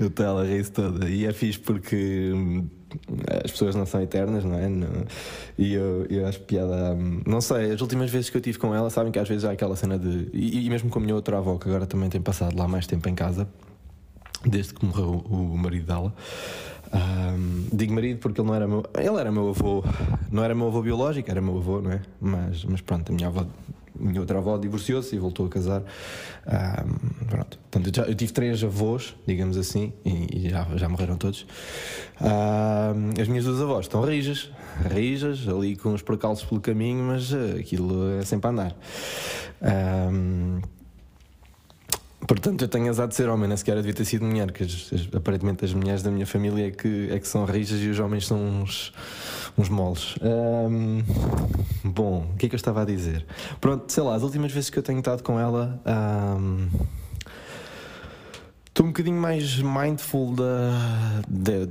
então 0.00 0.26
ela 0.26 0.44
ri-se 0.44 0.72
toda. 0.72 1.08
E 1.08 1.24
é 1.24 1.32
fixe 1.32 1.60
porque 1.60 2.32
as 3.44 3.50
pessoas 3.50 3.74
não 3.74 3.86
são 3.86 4.00
eternas, 4.00 4.44
não 4.44 4.54
é? 4.54 4.68
Não, 4.68 4.88
e 5.58 5.74
eu, 5.74 6.06
eu 6.08 6.26
acho 6.26 6.40
piada. 6.40 6.94
Hum, 6.94 7.22
não 7.26 7.40
sei, 7.40 7.72
as 7.72 7.80
últimas 7.80 8.10
vezes 8.10 8.30
que 8.30 8.36
eu 8.36 8.40
tive 8.40 8.58
com 8.58 8.74
ela, 8.74 8.90
sabem 8.90 9.12
que 9.12 9.18
às 9.18 9.28
vezes 9.28 9.44
há 9.44 9.52
aquela 9.52 9.76
cena 9.76 9.98
de. 9.98 10.28
E, 10.32 10.66
e 10.66 10.70
mesmo 10.70 10.90
com 10.90 10.98
a 10.98 11.02
minha 11.02 11.14
outra 11.14 11.38
avó, 11.38 11.58
que 11.58 11.68
agora 11.68 11.86
também 11.86 12.08
tem 12.08 12.20
passado 12.20 12.56
lá 12.56 12.66
mais 12.68 12.86
tempo 12.86 13.08
em 13.08 13.14
casa, 13.14 13.48
desde 14.44 14.74
que 14.74 14.84
morreu 14.84 15.24
o, 15.28 15.54
o 15.54 15.58
marido 15.58 15.86
dela. 15.86 16.14
Um, 16.92 17.66
digo 17.72 17.92
marido 17.92 18.20
porque 18.20 18.40
ele 18.40 18.48
não 18.48 18.54
era 18.54 18.66
meu. 18.66 18.84
Ele 18.96 19.20
era 19.20 19.32
meu 19.32 19.48
avô, 19.48 19.84
não 20.30 20.44
era 20.44 20.54
meu 20.54 20.68
avô 20.68 20.82
biológico, 20.82 21.30
era 21.30 21.40
meu 21.40 21.58
avô, 21.58 21.80
não 21.80 21.92
é? 21.92 22.00
Mas, 22.20 22.64
mas 22.64 22.80
pronto, 22.80 23.10
a 23.10 23.14
minha 23.14 23.28
avó, 23.28 23.44
minha 23.98 24.20
outra 24.20 24.38
avó 24.38 24.56
divorciou-se 24.58 25.14
e 25.14 25.18
voltou 25.18 25.46
a 25.46 25.48
casar. 25.48 25.82
Pronto. 27.28 27.58
Portanto, 27.70 27.86
eu, 27.88 27.92
já, 27.94 28.02
eu, 28.10 28.14
tive 28.14 28.32
três 28.32 28.62
avós, 28.62 29.14
digamos 29.26 29.56
assim, 29.56 29.92
e, 30.04 30.46
e 30.46 30.50
já, 30.50 30.66
já 30.76 30.88
morreram 30.88 31.16
todos. 31.16 31.46
As 33.20 33.28
minhas 33.28 33.44
duas 33.44 33.60
avós 33.60 33.86
estão 33.86 34.02
rijas, 34.02 34.50
rijas, 34.90 35.48
ali 35.48 35.76
com 35.76 35.92
os 35.92 36.02
percalços 36.02 36.44
pelo 36.44 36.60
caminho, 36.60 37.04
mas 37.04 37.32
uh, 37.32 37.56
aquilo 37.58 38.18
é 38.18 38.24
sempre 38.24 38.48
a 38.48 38.50
andar. 38.50 38.76
Portanto, 42.26 42.62
eu 42.62 42.68
tenho 42.68 42.88
azar 42.90 43.06
de 43.06 43.14
ser 43.14 43.28
homem, 43.28 43.46
nem 43.46 43.56
sequer 43.56 43.76
devia 43.76 43.94
ter 43.94 44.04
sido 44.04 44.24
mulher, 44.24 44.50
que 44.50 44.66
aparentemente 45.14 45.64
as 45.64 45.72
mulheres 45.72 46.02
da 46.02 46.10
minha 46.10 46.26
família 46.26 46.66
é 46.66 46.70
que, 46.70 47.08
é 47.10 47.18
que 47.18 47.28
são 47.28 47.44
rijas 47.44 47.80
e 47.80 47.88
os 47.88 48.00
homens 48.00 48.26
são 48.26 48.38
uns, 48.38 48.92
uns 49.56 49.68
moles. 49.68 50.16
Um, 50.20 51.02
bom, 51.84 52.28
o 52.32 52.36
que 52.36 52.46
é 52.46 52.48
que 52.48 52.54
eu 52.54 52.58
estava 52.58 52.82
a 52.82 52.84
dizer? 52.84 53.24
Pronto, 53.60 53.92
sei 53.92 54.02
lá, 54.02 54.14
as 54.14 54.22
últimas 54.22 54.50
vezes 54.50 54.70
que 54.70 54.78
eu 54.78 54.82
tenho 54.82 54.98
estado 54.98 55.22
com 55.22 55.38
ela. 55.38 55.80
Um, 55.86 56.68
Estou 58.76 58.84
um 58.84 58.90
bocadinho 58.90 59.18
mais 59.18 59.56
mindful 59.56 60.34
da, 60.34 61.22
de, 61.26 61.66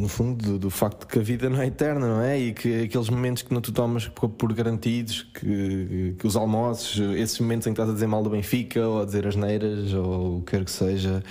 no 0.00 0.08
fundo 0.08 0.44
do, 0.44 0.58
do, 0.58 0.70
facto 0.70 1.02
de 1.02 1.06
que 1.06 1.20
a 1.20 1.22
vida 1.22 1.48
não 1.48 1.62
é 1.62 1.68
eterna, 1.68 2.08
não 2.08 2.20
é? 2.20 2.36
E 2.36 2.52
que 2.52 2.82
aqueles 2.82 3.08
momentos 3.08 3.44
que 3.44 3.54
não 3.54 3.60
tu 3.60 3.70
tomas 3.70 4.08
por, 4.08 4.52
garantidos, 4.52 5.22
que, 5.22 6.16
que, 6.18 6.26
os 6.26 6.34
almoços, 6.34 6.98
esses 7.14 7.38
momentos 7.38 7.68
em 7.68 7.70
que 7.70 7.74
estás 7.74 7.88
a 7.88 7.92
dizer 7.92 8.08
mal 8.08 8.24
do 8.24 8.30
Benfica 8.30 8.84
ou 8.88 9.02
a 9.02 9.04
dizer 9.04 9.24
as 9.28 9.36
neiras 9.36 9.94
ou 9.94 10.38
o 10.38 10.42
que 10.42 10.50
quer 10.50 10.64
que 10.64 10.70
seja, 10.72 11.22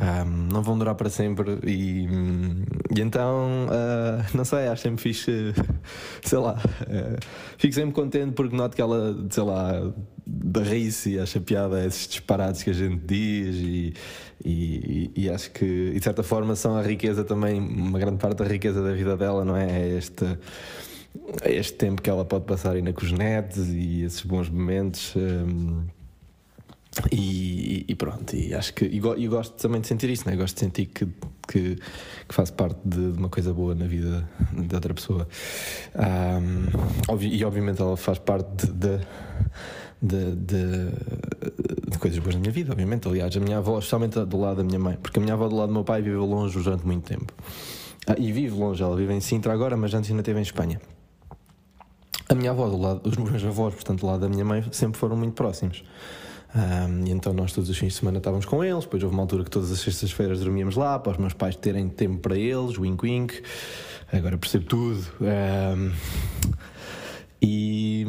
um, 0.00 0.48
não 0.52 0.64
vão 0.64 0.76
durar 0.76 0.96
para 0.96 1.08
sempre. 1.08 1.60
E, 1.62 2.08
e 2.92 3.00
então, 3.00 3.68
uh, 3.68 4.36
não 4.36 4.44
sei, 4.44 4.66
acho 4.66 4.82
sempre 4.82 5.00
fixe, 5.00 5.54
sei 6.24 6.38
lá, 6.38 6.54
uh, 6.54 7.24
fico 7.56 7.72
sempre 7.72 7.92
contente 7.92 8.32
porque 8.32 8.56
noto 8.56 8.74
que 8.74 8.82
ela, 8.82 9.16
sei 9.30 9.44
lá, 9.44 9.92
da 10.26 10.62
raiz 10.62 11.06
e 11.06 11.18
acha 11.18 11.40
piada 11.40 11.84
esses 11.84 12.08
disparados 12.08 12.62
que 12.62 12.70
a 12.70 12.72
gente 12.72 13.04
diz 13.04 13.56
e, 13.56 13.94
e, 14.44 14.71
e, 15.16 15.30
acho 15.30 15.50
que 15.50 15.92
de 15.92 16.02
certa 16.02 16.22
forma 16.22 16.54
são 16.56 16.76
a 16.76 16.82
riqueza 16.82 17.24
também, 17.24 17.60
uma 17.60 17.98
grande 17.98 18.18
parte 18.18 18.38
da 18.38 18.44
riqueza 18.44 18.82
da 18.82 18.92
vida 18.92 19.16
dela, 19.16 19.44
não 19.44 19.56
é? 19.56 19.82
É 19.82 19.88
este, 19.96 20.24
é 21.42 21.52
este 21.52 21.74
tempo 21.74 22.00
que 22.00 22.08
ela 22.08 22.24
pode 22.24 22.44
passar 22.44 22.72
ainda 22.72 22.92
com 22.92 23.04
os 23.04 23.12
netos 23.12 23.68
e 23.68 24.02
esses 24.02 24.22
bons 24.22 24.48
momentos. 24.48 25.14
Um, 25.16 25.84
e, 27.10 27.86
e, 27.88 27.94
pronto, 27.94 28.36
e 28.36 28.54
acho 28.54 28.74
que 28.74 28.84
e, 28.84 28.96
e 28.96 29.28
gosto 29.28 29.54
também 29.54 29.80
de 29.80 29.86
sentir 29.86 30.10
isso, 30.10 30.28
né? 30.28 30.36
gosto 30.36 30.54
de 30.56 30.60
sentir 30.60 30.86
que, 30.86 31.06
que, 31.48 31.76
que 31.76 32.52
parte 32.52 32.80
de, 32.84 33.12
de, 33.12 33.18
uma 33.18 33.30
coisa 33.30 33.52
boa 33.54 33.74
na 33.74 33.86
vida 33.86 34.28
de 34.52 34.74
outra 34.74 34.92
pessoa. 34.92 35.26
Um, 35.96 37.18
e 37.18 37.44
obviamente 37.44 37.80
ela 37.80 37.96
faz 37.96 38.18
parte 38.18 38.66
de, 38.66 38.98
de 38.98 39.06
de, 40.02 40.34
de, 41.92 41.98
coisas 41.98 42.18
boas 42.18 42.34
na 42.34 42.40
minha 42.40 42.52
vida, 42.52 42.72
obviamente. 42.72 43.08
Aliás, 43.08 43.36
a 43.36 43.40
minha 43.40 43.58
avó, 43.58 43.78
especialmente 43.78 44.18
do 44.24 44.40
lado 44.40 44.56
da 44.56 44.64
minha 44.64 44.78
mãe, 44.78 44.98
porque 45.00 45.18
a 45.18 45.22
minha 45.22 45.34
avó 45.34 45.48
do 45.48 45.56
lado 45.56 45.68
do 45.68 45.74
meu 45.74 45.84
pai 45.84 46.02
viveu 46.02 46.24
longe 46.24 46.58
durante 46.58 46.86
muito 46.86 47.04
tempo. 47.04 47.32
Ah, 48.06 48.16
e 48.18 48.32
vive 48.32 48.54
longe, 48.54 48.82
ela 48.82 48.96
vive 48.96 49.12
em 49.12 49.20
Sintra 49.20 49.52
agora, 49.52 49.76
mas 49.76 49.94
antes 49.94 50.10
ainda 50.10 50.22
esteve 50.22 50.38
em 50.38 50.42
Espanha. 50.42 50.80
A 52.28 52.34
minha 52.34 52.50
avó 52.50 52.68
do 52.68 52.76
lado, 52.76 53.08
os 53.08 53.16
meus 53.16 53.44
avós, 53.44 53.74
portanto, 53.74 54.00
do 54.00 54.06
lado 54.06 54.20
da 54.20 54.28
minha 54.28 54.44
mãe, 54.44 54.64
sempre 54.72 54.98
foram 54.98 55.16
muito 55.16 55.34
próximos. 55.34 55.84
Um, 56.54 57.06
e 57.06 57.10
então 57.10 57.32
nós 57.32 57.52
todos 57.52 57.70
os 57.70 57.78
fins 57.78 57.88
de 57.88 57.94
semana 57.94 58.18
estávamos 58.18 58.44
com 58.44 58.62
eles. 58.62 58.84
Depois 58.84 59.02
houve 59.02 59.14
uma 59.14 59.22
altura 59.22 59.44
que 59.44 59.50
todas 59.50 59.70
as 59.70 59.80
sextas-feiras 59.80 60.40
dormíamos 60.40 60.76
lá 60.76 60.98
para 60.98 61.12
os 61.12 61.18
meus 61.18 61.32
pais 61.32 61.56
terem 61.56 61.88
tempo 61.88 62.18
para 62.18 62.36
eles, 62.36 62.78
wink 62.78 63.04
wink. 63.04 63.42
Agora 64.12 64.36
percebo 64.36 64.66
tudo. 64.66 65.06
Um, 65.20 65.92
e 67.40 68.04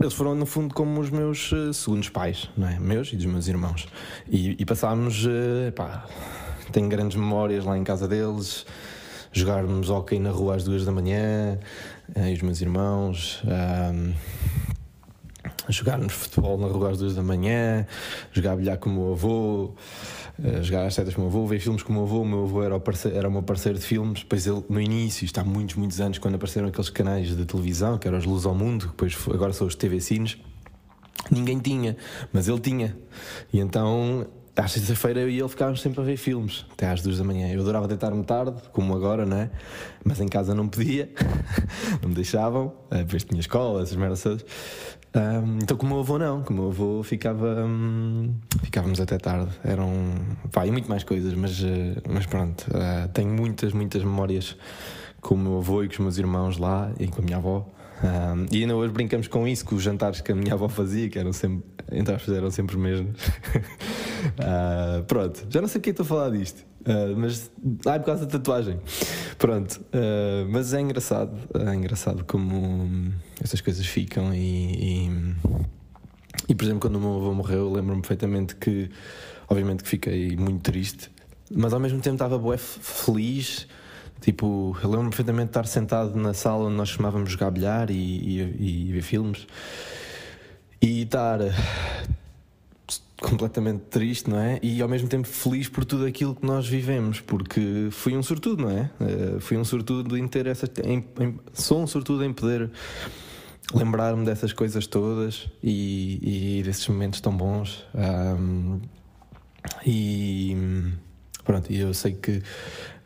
eles 0.00 0.14
foram, 0.14 0.34
no 0.34 0.46
fundo, 0.46 0.74
como 0.74 0.98
os 0.98 1.10
meus 1.10 1.52
uh, 1.52 1.74
segundos 1.74 2.08
pais, 2.08 2.48
não 2.56 2.66
é? 2.66 2.78
meus 2.78 3.12
e 3.12 3.16
dos 3.16 3.26
meus 3.26 3.46
irmãos. 3.48 3.86
E, 4.26 4.56
e 4.58 4.64
passámos, 4.64 5.26
uh, 5.26 5.72
pá, 5.76 6.06
tenho 6.72 6.88
grandes 6.88 7.16
memórias 7.16 7.66
lá 7.66 7.76
em 7.76 7.84
casa 7.84 8.08
deles, 8.08 8.64
jogarmos 9.30 9.90
hockey 9.90 10.18
na 10.18 10.30
rua 10.30 10.56
às 10.56 10.64
duas 10.64 10.86
da 10.86 10.92
manhã, 10.92 11.58
uh, 12.16 12.26
e 12.26 12.32
os 12.32 12.40
meus 12.40 12.62
irmãos. 12.62 13.42
Um, 13.44 14.14
jogarmos 15.68 16.14
futebol 16.14 16.58
na 16.58 16.66
rua 16.66 16.90
às 16.90 16.98
duas 16.98 17.14
da 17.14 17.22
manhã, 17.22 17.86
jogar 18.32 18.56
bilhar 18.56 18.78
com 18.78 18.88
o 18.88 18.92
meu 18.92 19.12
avô, 19.12 19.74
uh, 20.44 20.62
jogar 20.62 20.86
às 20.86 20.94
setas 20.94 21.14
com 21.14 21.22
o 21.22 21.24
meu 21.24 21.30
avô, 21.32 21.46
ver 21.46 21.60
filmes 21.60 21.82
com 21.82 21.92
o 21.92 21.96
meu 21.96 22.04
avô. 22.04 22.22
O 22.22 22.26
meu 22.26 22.44
avô 22.44 22.62
era 22.62 22.76
o, 22.76 22.80
parceiro, 22.80 23.16
era 23.16 23.28
o 23.28 23.32
meu 23.32 23.42
parceiro 23.42 23.78
de 23.78 23.84
filmes. 23.84 24.20
Depois 24.20 24.46
ele, 24.46 24.62
no 24.68 24.80
início, 24.80 25.24
está 25.24 25.40
há 25.42 25.44
muitos, 25.44 25.76
muitos 25.76 26.00
anos, 26.00 26.18
quando 26.18 26.34
apareceram 26.34 26.68
aqueles 26.68 26.90
canais 26.90 27.36
de 27.36 27.44
televisão, 27.44 27.98
que 27.98 28.08
eram 28.08 28.18
os 28.18 28.24
Luz 28.24 28.46
ao 28.46 28.54
Mundo, 28.54 28.88
depois 28.88 29.16
agora 29.32 29.52
são 29.52 29.66
os 29.66 29.74
TV 29.74 30.00
Cines, 30.00 30.38
ninguém 31.30 31.58
tinha, 31.58 31.96
mas 32.32 32.48
ele 32.48 32.60
tinha. 32.60 32.96
E 33.52 33.58
então 33.58 34.26
à 34.56 34.68
sexta-feira 34.68 35.20
eu 35.20 35.30
e 35.30 35.38
ele 35.38 35.48
ficávamos 35.48 35.80
sempre 35.80 36.00
a 36.00 36.04
ver 36.04 36.16
filmes, 36.16 36.66
até 36.72 36.88
às 36.88 37.02
duas 37.02 37.18
da 37.18 37.24
manhã. 37.24 37.48
Eu 37.52 37.60
adorava 37.60 37.88
deitar-me 37.88 38.22
tarde, 38.24 38.60
como 38.72 38.94
agora, 38.94 39.24
não 39.24 39.36
é? 39.36 39.50
Mas 40.04 40.20
em 40.20 40.28
casa 40.28 40.54
não 40.54 40.68
podia, 40.68 41.10
não 42.02 42.10
me 42.10 42.14
deixavam, 42.14 42.72
depois 42.90 43.24
tinha 43.24 43.40
escola, 43.40 43.82
essas 43.82 43.96
merdas 43.96 44.22
todas. 44.22 44.44
Um, 45.14 45.58
então, 45.62 45.76
com 45.76 45.86
o 45.86 45.88
meu 45.88 45.98
avô, 46.00 46.18
não. 46.18 46.42
Com 46.42 46.52
o 46.52 46.56
meu 46.56 46.66
avô 46.68 47.02
ficava. 47.02 47.64
Um, 47.64 48.34
ficávamos 48.62 49.00
até 49.00 49.18
tarde. 49.18 49.50
Eram. 49.64 49.92
Pá, 50.52 50.66
e 50.66 50.70
muito 50.70 50.88
mais 50.88 51.04
coisas, 51.04 51.34
mas, 51.34 51.60
uh, 51.60 51.66
mas 52.08 52.26
pronto. 52.26 52.66
Uh, 52.68 53.08
tenho 53.08 53.30
muitas, 53.30 53.72
muitas 53.72 54.02
memórias 54.04 54.56
com 55.20 55.34
o 55.34 55.38
meu 55.38 55.58
avô 55.58 55.82
e 55.82 55.88
com 55.88 55.94
os 55.94 55.98
meus 55.98 56.18
irmãos 56.18 56.58
lá 56.58 56.92
e 56.98 57.08
com 57.08 57.20
a 57.20 57.24
minha 57.24 57.36
avó. 57.36 57.66
Um, 58.02 58.46
e 58.50 58.62
ainda 58.62 58.74
hoje 58.74 58.92
brincamos 58.92 59.28
com 59.28 59.46
isso, 59.46 59.64
com 59.64 59.74
os 59.74 59.82
jantares 59.82 60.20
que 60.20 60.32
a 60.32 60.34
minha 60.34 60.54
avó 60.54 60.68
fazia, 60.68 61.08
que 61.08 61.18
eram 61.18 61.32
sempre, 61.32 61.62
aspas, 62.14 62.34
eram 62.34 62.50
sempre 62.50 62.76
os 62.76 62.82
mesmos. 62.82 63.10
uh, 64.38 65.04
pronto, 65.06 65.46
já 65.50 65.60
não 65.60 65.68
sei 65.68 65.80
porque 65.80 65.90
é 65.90 65.92
estou 65.92 66.04
a 66.04 66.06
falar 66.06 66.30
disto, 66.30 66.64
uh, 66.80 67.16
mas. 67.16 67.50
Ah, 67.86 67.94
é 67.94 67.98
por 67.98 68.06
causa 68.06 68.26
da 68.26 68.32
tatuagem. 68.32 68.78
Pronto, 69.38 69.80
uh, 69.80 70.48
mas 70.50 70.74
é 70.74 70.80
engraçado, 70.80 71.36
é 71.54 71.74
engraçado 71.74 72.24
como 72.24 73.12
essas 73.42 73.60
coisas 73.60 73.86
ficam 73.86 74.34
e, 74.34 75.06
e, 75.06 75.36
e 76.48 76.54
por 76.54 76.64
exemplo, 76.64 76.80
quando 76.80 76.96
o 76.96 77.00
meu 77.00 77.16
avô 77.16 77.34
morreu, 77.34 77.72
lembro-me 77.72 78.02
perfeitamente 78.02 78.56
que, 78.56 78.90
obviamente, 79.48 79.82
que 79.82 79.88
fiquei 79.88 80.36
muito 80.36 80.62
triste, 80.62 81.10
mas 81.50 81.72
ao 81.72 81.80
mesmo 81.80 82.00
tempo 82.00 82.14
estava 82.14 82.38
bué 82.38 82.56
feliz 82.58 83.66
Tipo, 84.20 84.76
eu 84.82 84.90
lembro-me 84.90 85.08
perfeitamente 85.08 85.46
de 85.46 85.50
estar 85.50 85.66
sentado 85.66 86.14
na 86.14 86.34
sala 86.34 86.66
onde 86.66 86.76
nós 86.76 86.90
chamávamos 86.90 87.30
jogar 87.30 87.50
bilhar 87.50 87.90
e, 87.90 87.94
e, 87.94 88.88
e 88.88 88.92
ver 88.92 89.00
filmes 89.00 89.46
e 90.82 91.02
estar 91.02 91.38
completamente 93.20 93.82
triste, 93.90 94.30
não 94.30 94.38
é? 94.38 94.58
E 94.62 94.80
ao 94.80 94.88
mesmo 94.88 95.08
tempo 95.08 95.28
feliz 95.28 95.68
por 95.68 95.84
tudo 95.84 96.06
aquilo 96.06 96.34
que 96.34 96.44
nós 96.44 96.66
vivemos, 96.66 97.20
porque 97.20 97.88
fui 97.90 98.16
um 98.16 98.22
sortudo, 98.22 98.62
não 98.62 98.70
é? 98.70 98.90
Uh, 99.00 99.40
fui 99.40 99.56
um 99.56 99.64
sortudo 99.64 100.16
em 100.16 100.26
ter 100.26 100.46
essa. 100.46 100.66
Em, 100.82 101.04
em, 101.20 101.38
sou 101.52 101.82
um 101.82 101.86
sortudo 101.86 102.24
em 102.24 102.32
poder 102.32 102.70
lembrar-me 103.74 104.24
dessas 104.24 104.52
coisas 104.52 104.86
todas 104.86 105.48
e, 105.62 106.58
e, 106.58 106.62
desses 106.62 106.86
momentos 106.88 107.20
tão 107.20 107.36
bons. 107.36 107.84
Um, 107.94 108.80
e 109.86 110.56
pronto, 111.44 111.72
eu 111.72 111.92
sei 111.92 112.12
que 112.12 112.42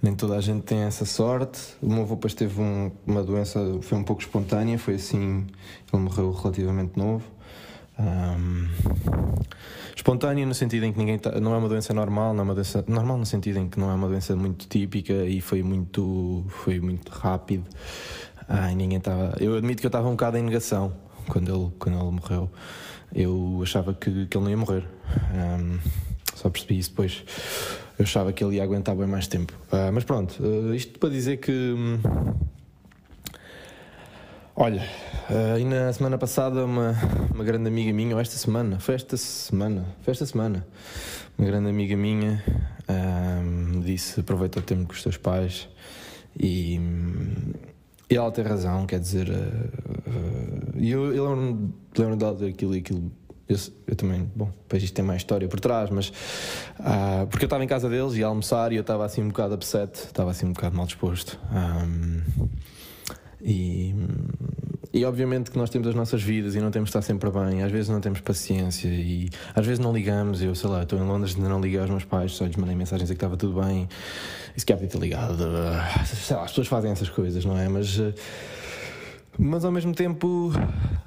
nem 0.01 0.15
toda 0.15 0.37
a 0.37 0.41
gente 0.41 0.63
tem 0.63 0.81
essa 0.81 1.05
sorte. 1.05 1.61
O 1.83 1.89
meu 1.89 2.03
avô 2.03 2.15
depois 2.15 2.35
teve 2.35 2.61
um, 2.61 2.91
uma 3.07 3.23
doença, 3.23 3.59
foi 3.83 3.99
um 3.99 4.05
pouco 4.05 4.23
espontânea, 4.23 4.79
foi 4.79 4.95
assim, 4.95 5.47
ele 5.93 6.03
morreu 6.03 6.31
relativamente 6.31 6.97
novo. 6.97 7.25
Um, 7.99 8.69
espontânea 9.95 10.45
no 10.45 10.55
sentido 10.55 10.85
em 10.85 10.93
que 10.93 10.99
ninguém 10.99 11.19
tá, 11.19 11.41
não 11.41 11.55
é 11.55 11.59
uma 11.59 11.69
doença 11.69 11.95
normal, 11.95 12.35
não 12.35 12.41
é 12.41 12.45
uma 12.45 12.55
doença 12.55 12.85
normal 12.89 13.19
no 13.19 13.27
sentido 13.27 13.59
em 13.59 13.69
que 13.69 13.79
não 13.79 13.91
é 13.91 13.95
uma 13.95 14.09
doença 14.09 14.35
muito 14.35 14.67
típica 14.69 15.13
e 15.13 15.41
foi 15.41 15.63
muito 15.63 16.45
foi 16.49 16.81
muito 16.81 17.11
rápido. 17.11 17.65
Ah, 18.49 18.69
ninguém 18.69 18.99
estava. 18.99 19.37
Eu 19.41 19.57
admito 19.57 19.81
que 19.81 19.87
eu 19.87 19.89
estava 19.89 20.09
um 20.09 20.13
bocado 20.13 20.37
em 20.37 20.43
negação 20.43 20.93
quando 21.29 21.55
ele 21.55 21.73
quando 21.79 21.99
ele 21.99 22.11
morreu. 22.11 22.51
Eu 23.15 23.61
achava 23.63 23.95
que, 23.95 24.27
que 24.27 24.37
ele 24.37 24.45
não 24.45 24.51
ia 24.51 24.57
morrer. 24.57 24.85
Um, 25.33 25.79
só 26.35 26.51
percebi 26.51 26.79
isso 26.79 26.91
depois 26.91 27.23
eu 27.99 28.05
achava 28.05 28.33
que 28.33 28.43
ele 28.43 28.57
ia 28.57 28.63
aguentar 28.63 28.95
bem 28.97 29.07
mais 29.07 29.27
tempo. 29.27 29.53
Uh, 29.73 29.93
mas 29.93 30.05
pronto, 30.05 30.43
uh, 30.43 30.75
isto 30.75 30.99
para 30.99 31.09
dizer 31.09 31.39
que. 31.39 31.75
Olha, 34.57 34.89
uh, 35.31 35.59
e 35.59 35.65
na 35.65 35.93
semana 35.93 36.17
passada, 36.17 36.65
uma, 36.65 36.95
uma 37.35 37.43
grande 37.43 37.67
amiga 37.67 37.93
minha, 37.93 38.15
ou 38.15 38.21
esta 38.21 38.37
semana, 38.37 38.79
foi 38.79 38.95
esta 38.95 39.17
semana, 39.17 39.85
foi 40.03 40.13
esta 40.13 40.25
semana, 40.25 40.65
uma 41.37 41.47
grande 41.47 41.69
amiga 41.69 41.97
minha 41.97 42.43
me 43.43 43.81
disse: 43.83 44.21
aproveita 44.21 44.61
o 44.61 44.63
tempo 44.63 44.87
com 44.87 44.93
os 44.93 45.03
teus 45.03 45.17
pais 45.17 45.69
e. 46.39 46.81
E 48.11 48.17
ela 48.17 48.31
tem 48.31 48.45
razão, 48.45 48.87
quer 48.87 49.01
dizer. 49.01 49.29
E 50.77 50.91
eu, 50.91 51.13
eu 51.15 51.29
lembro-me 51.29 51.75
lembro 51.97 52.17
dela 52.17 52.35
dizer 52.35 52.51
aquilo 52.51 52.77
e 52.77 52.79
aquilo 52.79 53.11
eu, 53.49 53.57
eu, 53.87 53.97
também, 53.97 54.31
bom, 54.35 54.51
depois 54.63 54.83
isto 54.83 54.95
tem 54.95 55.05
mais 55.05 55.21
história 55.21 55.47
por 55.49 55.61
trás, 55.61 55.91
mas 55.91 56.09
uh, 56.81 57.27
porque 57.29 57.45
eu 57.45 57.47
estava 57.47 57.63
em 57.63 57.67
casa 57.67 57.89
deles 57.89 58.15
e 58.15 58.23
a 58.23 58.27
almoçar 58.27 58.73
e 58.73 58.77
eu 58.77 58.81
estava 58.81 59.05
assim 59.05 59.23
um 59.23 59.29
bocado 59.29 59.55
upset, 59.55 59.95
estava 59.97 60.31
assim 60.31 60.47
um 60.47 60.53
bocado 60.53 60.77
mal 60.77 60.87
disposto. 60.87 61.39
Um, 61.53 62.23
e, 63.45 63.95
e 64.91 65.05
obviamente 65.05 65.51
que 65.51 65.59
nós 65.59 65.69
temos 65.69 65.87
as 65.87 65.95
nossas 65.95 66.23
vidas 66.23 66.55
e 66.55 66.61
não 66.61 66.71
temos 66.71 66.89
de 66.89 66.91
estar 66.97 67.03
sempre 67.03 67.31
bem, 67.31 67.63
às 67.63 67.71
vezes 67.71 67.91
não 67.91 68.01
temos 68.01 68.21
paciência 68.21 68.89
e 68.89 69.29
às 69.55 69.67
vezes 69.67 69.79
não 69.79 69.93
ligamos. 69.93 70.43
Eu 70.43 70.55
sei 70.55 70.71
lá, 70.71 70.83
estou 70.83 70.99
em 70.99 71.03
Londres 71.03 71.35
ainda 71.37 71.49
não 71.51 71.61
liguei 71.61 71.79
aos 71.79 71.91
meus 71.91 72.05
pais, 72.05 72.33
só 72.33 72.47
lhes 72.47 72.57
mandei 72.57 72.75
mensagens 72.75 73.11
a 73.11 73.13
que 73.13 73.19
estava 73.19 73.37
tudo 73.37 73.61
bem 73.61 73.87
e 74.57 74.61
se 74.61 74.65
quer 74.65 74.79
ter 74.79 74.99
ligado. 74.99 75.37
Sei 76.07 76.35
lá, 76.35 76.45
as 76.45 76.51
pessoas 76.51 76.69
fazem 76.69 76.91
essas 76.91 77.11
coisas, 77.11 77.45
não 77.45 77.59
é? 77.59 77.69
Mas. 77.69 78.01
Mas 79.37 79.65
ao 79.65 79.73
mesmo 79.73 79.93
tempo, 79.93 80.53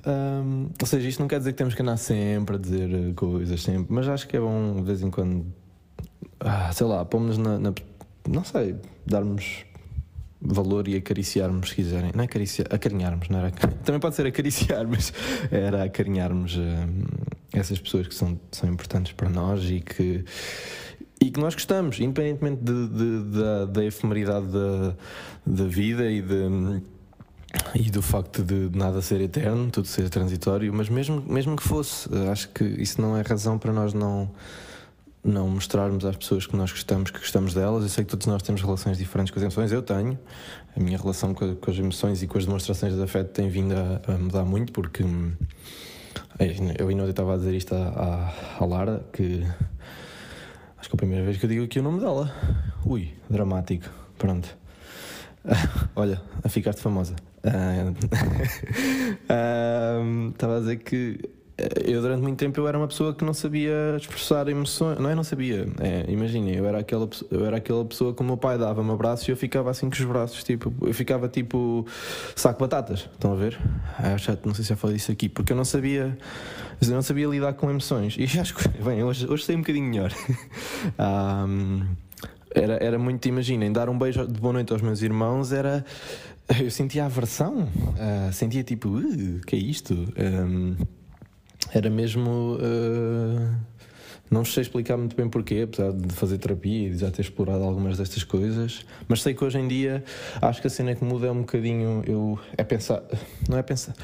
hum, 0.06 0.70
ou 0.82 0.86
seja, 0.86 1.08
isto 1.08 1.20
não 1.22 1.30
quer 1.30 1.38
dizer 1.40 1.54
que 1.54 1.58
temos 1.58 1.74
que 1.74 1.82
andar 1.82 1.96
sempre 1.96 2.58
a 2.58 2.60
dizer 2.60 3.14
coisas, 3.16 3.64
sempre, 3.64 3.86
mas 3.88 4.06
acho 4.10 4.28
que 4.28 4.36
é 4.36 4.40
bom 4.42 4.76
de 4.76 4.82
vez 4.82 5.02
em 5.02 5.10
quando, 5.10 5.46
ah, 6.42 6.70
sei 6.74 6.86
lá, 6.86 7.06
pomos 7.06 7.38
na, 7.38 7.58
na, 7.58 7.74
Não 8.28 8.44
sei, 8.44 8.76
darmos 9.06 9.64
valor 10.48 10.88
e 10.88 10.96
acariciarmos, 10.96 11.70
se 11.70 11.76
quiserem. 11.76 12.12
Não 12.16 12.22
é 12.22 12.26
acariciar, 12.26 12.68
acarinharmos, 12.72 13.30
não 13.30 13.40
era? 13.40 13.52
Também 13.84 14.00
pode 14.00 14.16
ser 14.16 14.26
acariciar, 14.26 14.88
mas 14.90 15.14
era 15.52 15.84
acarinharmos 15.84 16.56
hum, 16.56 17.04
essas 17.54 17.80
pessoas 17.80 18.08
que 18.08 18.16
são, 18.16 18.40
são 18.52 18.70
importantes 18.70 19.14
para 19.14 19.30
nós 19.30 19.64
e 19.70 19.82
que. 19.82 20.24
E 21.20 21.32
que 21.32 21.40
nós 21.40 21.56
gostamos, 21.56 22.00
independentemente 22.00 22.62
de, 22.62 22.88
de, 22.90 23.24
de, 23.24 23.40
da, 23.40 23.66
da 23.66 23.84
efemeridade 23.84 24.46
da, 24.48 24.96
da 25.48 25.64
vida 25.66 26.12
e 26.12 26.22
de 26.22 26.84
e 27.74 27.90
do 27.90 28.02
facto 28.02 28.44
de 28.44 28.70
nada 28.78 29.02
ser 29.02 29.22
eterno, 29.22 29.72
tudo 29.72 29.88
ser 29.88 30.10
transitório, 30.10 30.72
mas 30.74 30.90
mesmo, 30.90 31.24
mesmo 31.28 31.56
que 31.56 31.64
fosse, 31.64 32.08
acho 32.32 32.50
que 32.50 32.64
isso 32.64 33.02
não 33.02 33.18
é 33.18 33.22
razão 33.22 33.58
para 33.58 33.72
nós 33.72 33.94
não, 33.94 34.30
não 35.30 35.50
mostrarmos 35.50 36.06
às 36.06 36.16
pessoas 36.16 36.48
que 36.48 36.56
nós 36.56 36.72
gostamos, 36.72 37.12
que 37.12 37.20
gostamos 37.20 37.54
delas. 37.54 37.84
Eu 37.84 37.90
sei 37.90 38.04
que 38.04 38.10
todos 38.10 38.28
nós 38.28 38.42
temos 38.42 38.62
relações 38.62 38.98
diferentes 38.98 39.32
com 39.32 39.40
as 39.40 39.44
emoções, 39.44 39.72
eu 39.72 39.82
tenho. 39.82 40.18
A 40.76 40.80
minha 40.80 40.98
relação 40.98 41.34
com, 41.34 41.56
com 41.56 41.72
as 41.72 41.78
emoções 41.78 42.24
e 42.24 42.28
com 42.28 42.38
as 42.38 42.46
demonstrações 42.46 42.96
de 42.96 43.02
afeto 43.02 43.32
tem 43.32 43.50
vindo 43.50 43.74
a, 43.74 44.14
a 44.14 44.18
mudar 44.18 44.46
muito, 44.46 44.72
porque 44.72 45.04
hum, 45.04 45.34
eu 46.78 46.88
ainda 46.88 47.10
estava 47.10 47.34
a 47.34 47.38
dizer 47.38 47.56
isto 47.56 47.76
à, 47.76 48.34
à, 48.60 48.64
à 48.64 48.66
Lara, 48.66 49.06
que 49.12 49.46
acho 50.78 50.90
que 50.90 50.96
é 50.96 50.96
a 50.96 50.98
primeira 50.98 51.26
vez 51.26 51.38
que 51.38 51.46
eu 51.46 51.50
digo 51.50 51.66
aqui 51.66 51.80
o 51.80 51.84
nome 51.84 52.00
dela. 52.00 52.34
Ui, 52.86 53.14
dramático. 53.30 53.90
Pronto. 54.18 54.48
Olha, 55.96 56.22
a 56.44 56.50
ficar-te 56.50 56.82
famosa. 56.82 57.16
Estava 60.34 60.58
a 60.58 60.60
dizer 60.60 60.78
que 60.78 61.20
eu 61.86 62.02
durante 62.02 62.22
muito 62.22 62.38
tempo 62.38 62.60
eu 62.60 62.68
era 62.68 62.78
uma 62.78 62.88
pessoa 62.88 63.16
que 63.16 63.26
não 63.26 63.34
sabia 63.34 63.96
expressar 63.98 64.48
emoções, 64.48 65.00
não 65.00 65.10
é? 65.10 65.16
Não 65.16 65.24
sabia. 65.24 65.68
É, 65.80 66.06
Imaginem, 66.08 66.56
eu 66.56 66.66
era 66.66 66.80
aquela 66.80 67.10
eu 67.32 67.46
era 67.46 67.58
aquela 67.58 67.84
pessoa 67.84 68.14
que 68.14 68.22
o 68.22 68.24
meu 68.24 68.38
pai 68.38 68.60
dava-me 68.60 68.92
abraço 68.92 69.30
e 69.30 69.32
eu 69.32 69.38
ficava 69.38 69.72
assim 69.72 69.90
com 69.90 69.96
os 69.96 70.06
braços, 70.06 70.44
tipo, 70.44 70.72
eu 70.86 70.94
ficava 70.94 71.28
tipo 71.28 71.86
saco 72.36 72.60
de 72.60 72.62
batatas. 72.62 73.10
Estão 73.12 73.34
a 73.34 73.36
ver? 73.36 73.58
Ah, 73.98 74.16
já, 74.18 74.38
não 74.46 74.54
sei 74.54 74.64
se 74.64 74.70
já 74.70 74.76
falei 74.76 74.98
isso 74.98 75.12
aqui, 75.12 75.28
porque 75.28 75.52
eu 75.52 75.58
não 75.58 75.66
sabia, 75.66 76.16
eu 76.80 76.90
não 76.90 77.02
sabia 77.02 77.28
lidar 77.28 77.54
com 77.54 77.70
emoções. 77.70 78.16
E 78.20 78.40
acho 78.40 78.54
que, 78.56 78.68
bem, 78.84 79.04
hoje, 79.04 79.28
hoje 79.28 79.44
sei 79.44 79.56
um 79.56 79.60
bocadinho 79.60 79.90
melhor. 79.90 80.14
um, 81.48 81.82
era, 82.54 82.76
era 82.76 83.00
muito, 83.00 83.28
imaginem, 83.28 83.72
dar 83.72 83.90
um 83.90 83.98
beijo 83.98 84.28
de 84.28 84.40
boa 84.40 84.54
noite 84.54 84.72
aos 84.72 84.82
meus 84.84 85.02
irmãos 85.02 85.52
era. 85.52 85.84
Eu 86.62 86.72
sentia 86.72 87.04
aversão, 87.04 87.64
uh, 87.64 88.32
sentia 88.32 88.64
tipo, 88.64 88.88
uh, 88.88 89.42
que 89.46 89.56
é 89.56 89.60
isto? 89.60 89.94
Um, 89.94 90.78
era 91.74 91.90
mesmo. 91.90 92.58
Uh, 92.58 93.56
não 94.30 94.44
sei 94.44 94.62
explicar 94.62 94.98
muito 94.98 95.16
bem 95.16 95.30
porquê, 95.30 95.62
apesar 95.64 95.94
de 95.94 96.14
fazer 96.14 96.38
terapia 96.38 96.90
e 96.90 96.98
já 96.98 97.10
ter 97.10 97.22
explorado 97.22 97.64
algumas 97.64 97.98
destas 97.98 98.26
coisas, 98.26 98.86
mas 99.08 99.22
sei 99.22 99.34
que 99.34 99.44
hoje 99.44 99.58
em 99.58 99.68
dia 99.70 100.04
acho 100.42 100.60
que 100.60 100.68
a 100.68 100.70
cena 100.70 100.94
que 100.94 101.04
muda 101.04 101.28
é 101.28 101.32
um 101.32 101.40
bocadinho. 101.40 102.04
Eu, 102.06 102.40
é 102.58 102.64
pensar. 102.64 103.02
Não 103.48 103.58
é 103.58 103.64
pensar. 103.64 103.96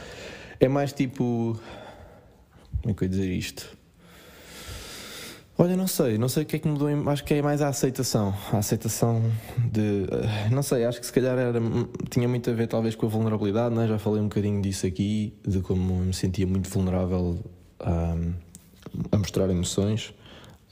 É 0.60 0.68
mais 0.68 0.94
tipo. 0.94 1.60
Como 2.82 2.92
é 2.92 2.94
que 2.94 3.04
eu 3.04 3.06
ia 3.06 3.10
dizer 3.10 3.32
isto? 3.32 3.78
Olha, 5.64 5.78
não 5.78 5.88
sei, 5.88 6.18
não 6.18 6.28
sei 6.28 6.44
o 6.44 6.46
que 6.46 6.58
é 6.58 6.60
que 6.60 6.68
mudou, 6.68 6.90
acho 7.10 7.24
que 7.24 7.36
é 7.36 7.42
mais 7.42 7.62
a 7.62 7.70
aceitação, 7.70 8.36
a 8.52 8.58
aceitação 8.58 9.24
de, 9.72 10.04
eh, 10.12 10.50
não 10.52 10.62
sei, 10.62 10.84
acho 10.84 11.00
que 11.00 11.06
se 11.06 11.14
calhar 11.14 11.38
era, 11.38 11.58
tinha 12.10 12.28
muito 12.28 12.50
a 12.50 12.54
ver 12.54 12.68
talvez 12.68 12.96
com 12.96 13.06
a 13.06 13.10
vulnerabilidade, 13.10 13.74
né? 13.74 13.88
já 13.88 13.98
falei 13.98 14.20
um 14.20 14.28
bocadinho 14.28 14.62
disso 14.62 14.86
aqui, 14.86 15.34
de 15.48 15.62
como 15.62 16.02
me 16.02 16.14
sentia 16.14 16.46
muito 16.46 16.70
vulnerável 16.70 17.40
um, 17.80 18.34
a 19.10 19.18
mostrar 19.18 19.50
emoções. 19.50 20.14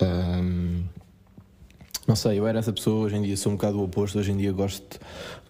Um, 0.02 0.84
não 2.06 2.18
sei, 2.18 2.38
eu 2.38 2.46
era 2.46 2.60
essa 2.60 2.74
pessoa, 2.74 3.06
hoje 3.06 3.16
em 3.16 3.22
dia 3.22 3.38
sou 3.38 3.54
um 3.54 3.56
bocado 3.56 3.80
o 3.80 3.86
oposto, 3.86 4.20
hoje 4.20 4.34
em 4.34 4.36
dia 4.36 4.52
gosto, 4.52 5.00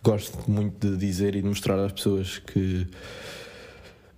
gosto 0.04 0.38
muito 0.52 0.88
de 0.88 0.98
dizer 0.98 1.36
e 1.36 1.42
de 1.42 1.48
mostrar 1.48 1.84
às 1.84 1.92
pessoas 1.92 2.38
que 2.38 2.86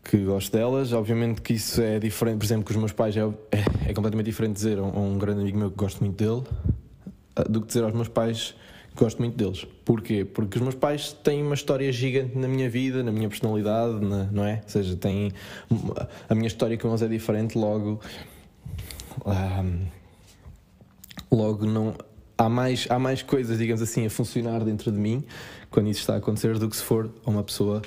que 0.03 0.17
gosto 0.17 0.51
delas. 0.51 0.93
Obviamente 0.93 1.41
que 1.41 1.53
isso 1.53 1.81
é 1.81 1.99
diferente, 1.99 2.37
por 2.37 2.45
exemplo, 2.45 2.65
com 2.65 2.71
os 2.71 2.77
meus 2.77 2.91
pais 2.91 3.15
é, 3.15 3.21
é, 3.21 3.89
é 3.89 3.93
completamente 3.93 4.25
diferente 4.25 4.53
dizer 4.53 4.77
a 4.79 4.83
um, 4.83 5.13
um, 5.13 5.17
grande 5.17 5.41
amigo 5.41 5.57
meu 5.57 5.71
que 5.71 5.77
gosto 5.77 6.03
muito 6.03 6.17
dele 6.17 6.43
do 7.49 7.61
que 7.61 7.67
dizer 7.67 7.83
aos 7.83 7.93
meus 7.93 8.07
pais 8.07 8.55
Gosto 8.95 9.19
muito 9.19 9.35
deles. 9.35 9.65
Porquê? 9.83 10.23
Porque 10.23 10.57
os 10.57 10.61
meus 10.61 10.75
pais 10.75 11.13
têm 11.23 11.41
uma 11.41 11.55
história 11.55 11.91
gigante 11.91 12.37
na 12.37 12.47
minha 12.47 12.69
vida, 12.69 13.01
na 13.01 13.11
minha 13.11 13.27
personalidade, 13.27 13.99
na, 14.05 14.25
não 14.25 14.45
é? 14.45 14.61
Ou 14.63 14.69
seja, 14.69 14.95
têm. 14.95 15.31
A 16.29 16.35
minha 16.35 16.47
história 16.47 16.77
com 16.77 16.89
eles 16.89 17.01
é 17.01 17.07
diferente, 17.07 17.57
logo. 17.57 17.99
Um, 19.25 19.85
logo 21.31 21.65
não. 21.65 21.95
Há 22.43 22.49
mais, 22.49 22.85
há 22.89 22.99
mais 22.99 23.21
coisas, 23.21 23.57
digamos 23.57 23.81
assim, 23.81 24.05
a 24.05 24.09
funcionar 24.09 24.65
dentro 24.65 24.91
de 24.91 24.99
mim 24.99 25.23
quando 25.71 25.89
isso 25.89 26.01
está 26.01 26.15
a 26.15 26.17
acontecer 26.17 26.59
do 26.59 26.69
que 26.69 26.75
se 26.75 26.83
for 26.83 27.09
uma 27.25 27.41
pessoa 27.41 27.81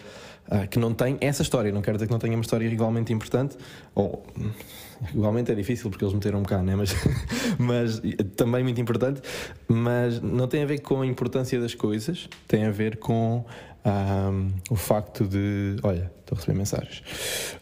uh, 0.48 0.66
que 0.68 0.78
não 0.78 0.94
tem 0.94 1.18
essa 1.20 1.42
história. 1.42 1.70
Não 1.70 1.82
quero 1.82 1.98
dizer 1.98 2.06
que 2.06 2.12
não 2.12 2.18
tenha 2.18 2.34
uma 2.34 2.40
história 2.40 2.66
igualmente 2.66 3.12
importante, 3.12 3.54
ou 3.94 4.24
igualmente 5.14 5.52
é 5.52 5.54
difícil 5.54 5.90
porque 5.90 6.02
eles 6.02 6.14
meteram 6.14 6.42
cá, 6.42 6.62
né? 6.62 6.74
mas, 6.74 6.94
mas 7.58 8.02
também 8.34 8.64
muito 8.64 8.80
importante. 8.80 9.20
Mas 9.68 10.22
não 10.22 10.48
tem 10.48 10.62
a 10.62 10.66
ver 10.66 10.80
com 10.80 11.02
a 11.02 11.06
importância 11.06 11.60
das 11.60 11.74
coisas, 11.74 12.26
tem 12.48 12.64
a 12.64 12.70
ver 12.70 12.96
com 12.96 13.44
um, 13.84 14.52
o 14.70 14.76
facto 14.76 15.24
de. 15.26 15.76
Olha, 15.82 16.10
estou 16.20 16.34
a 16.34 16.40
receber 16.40 16.56
mensagens. 16.56 17.02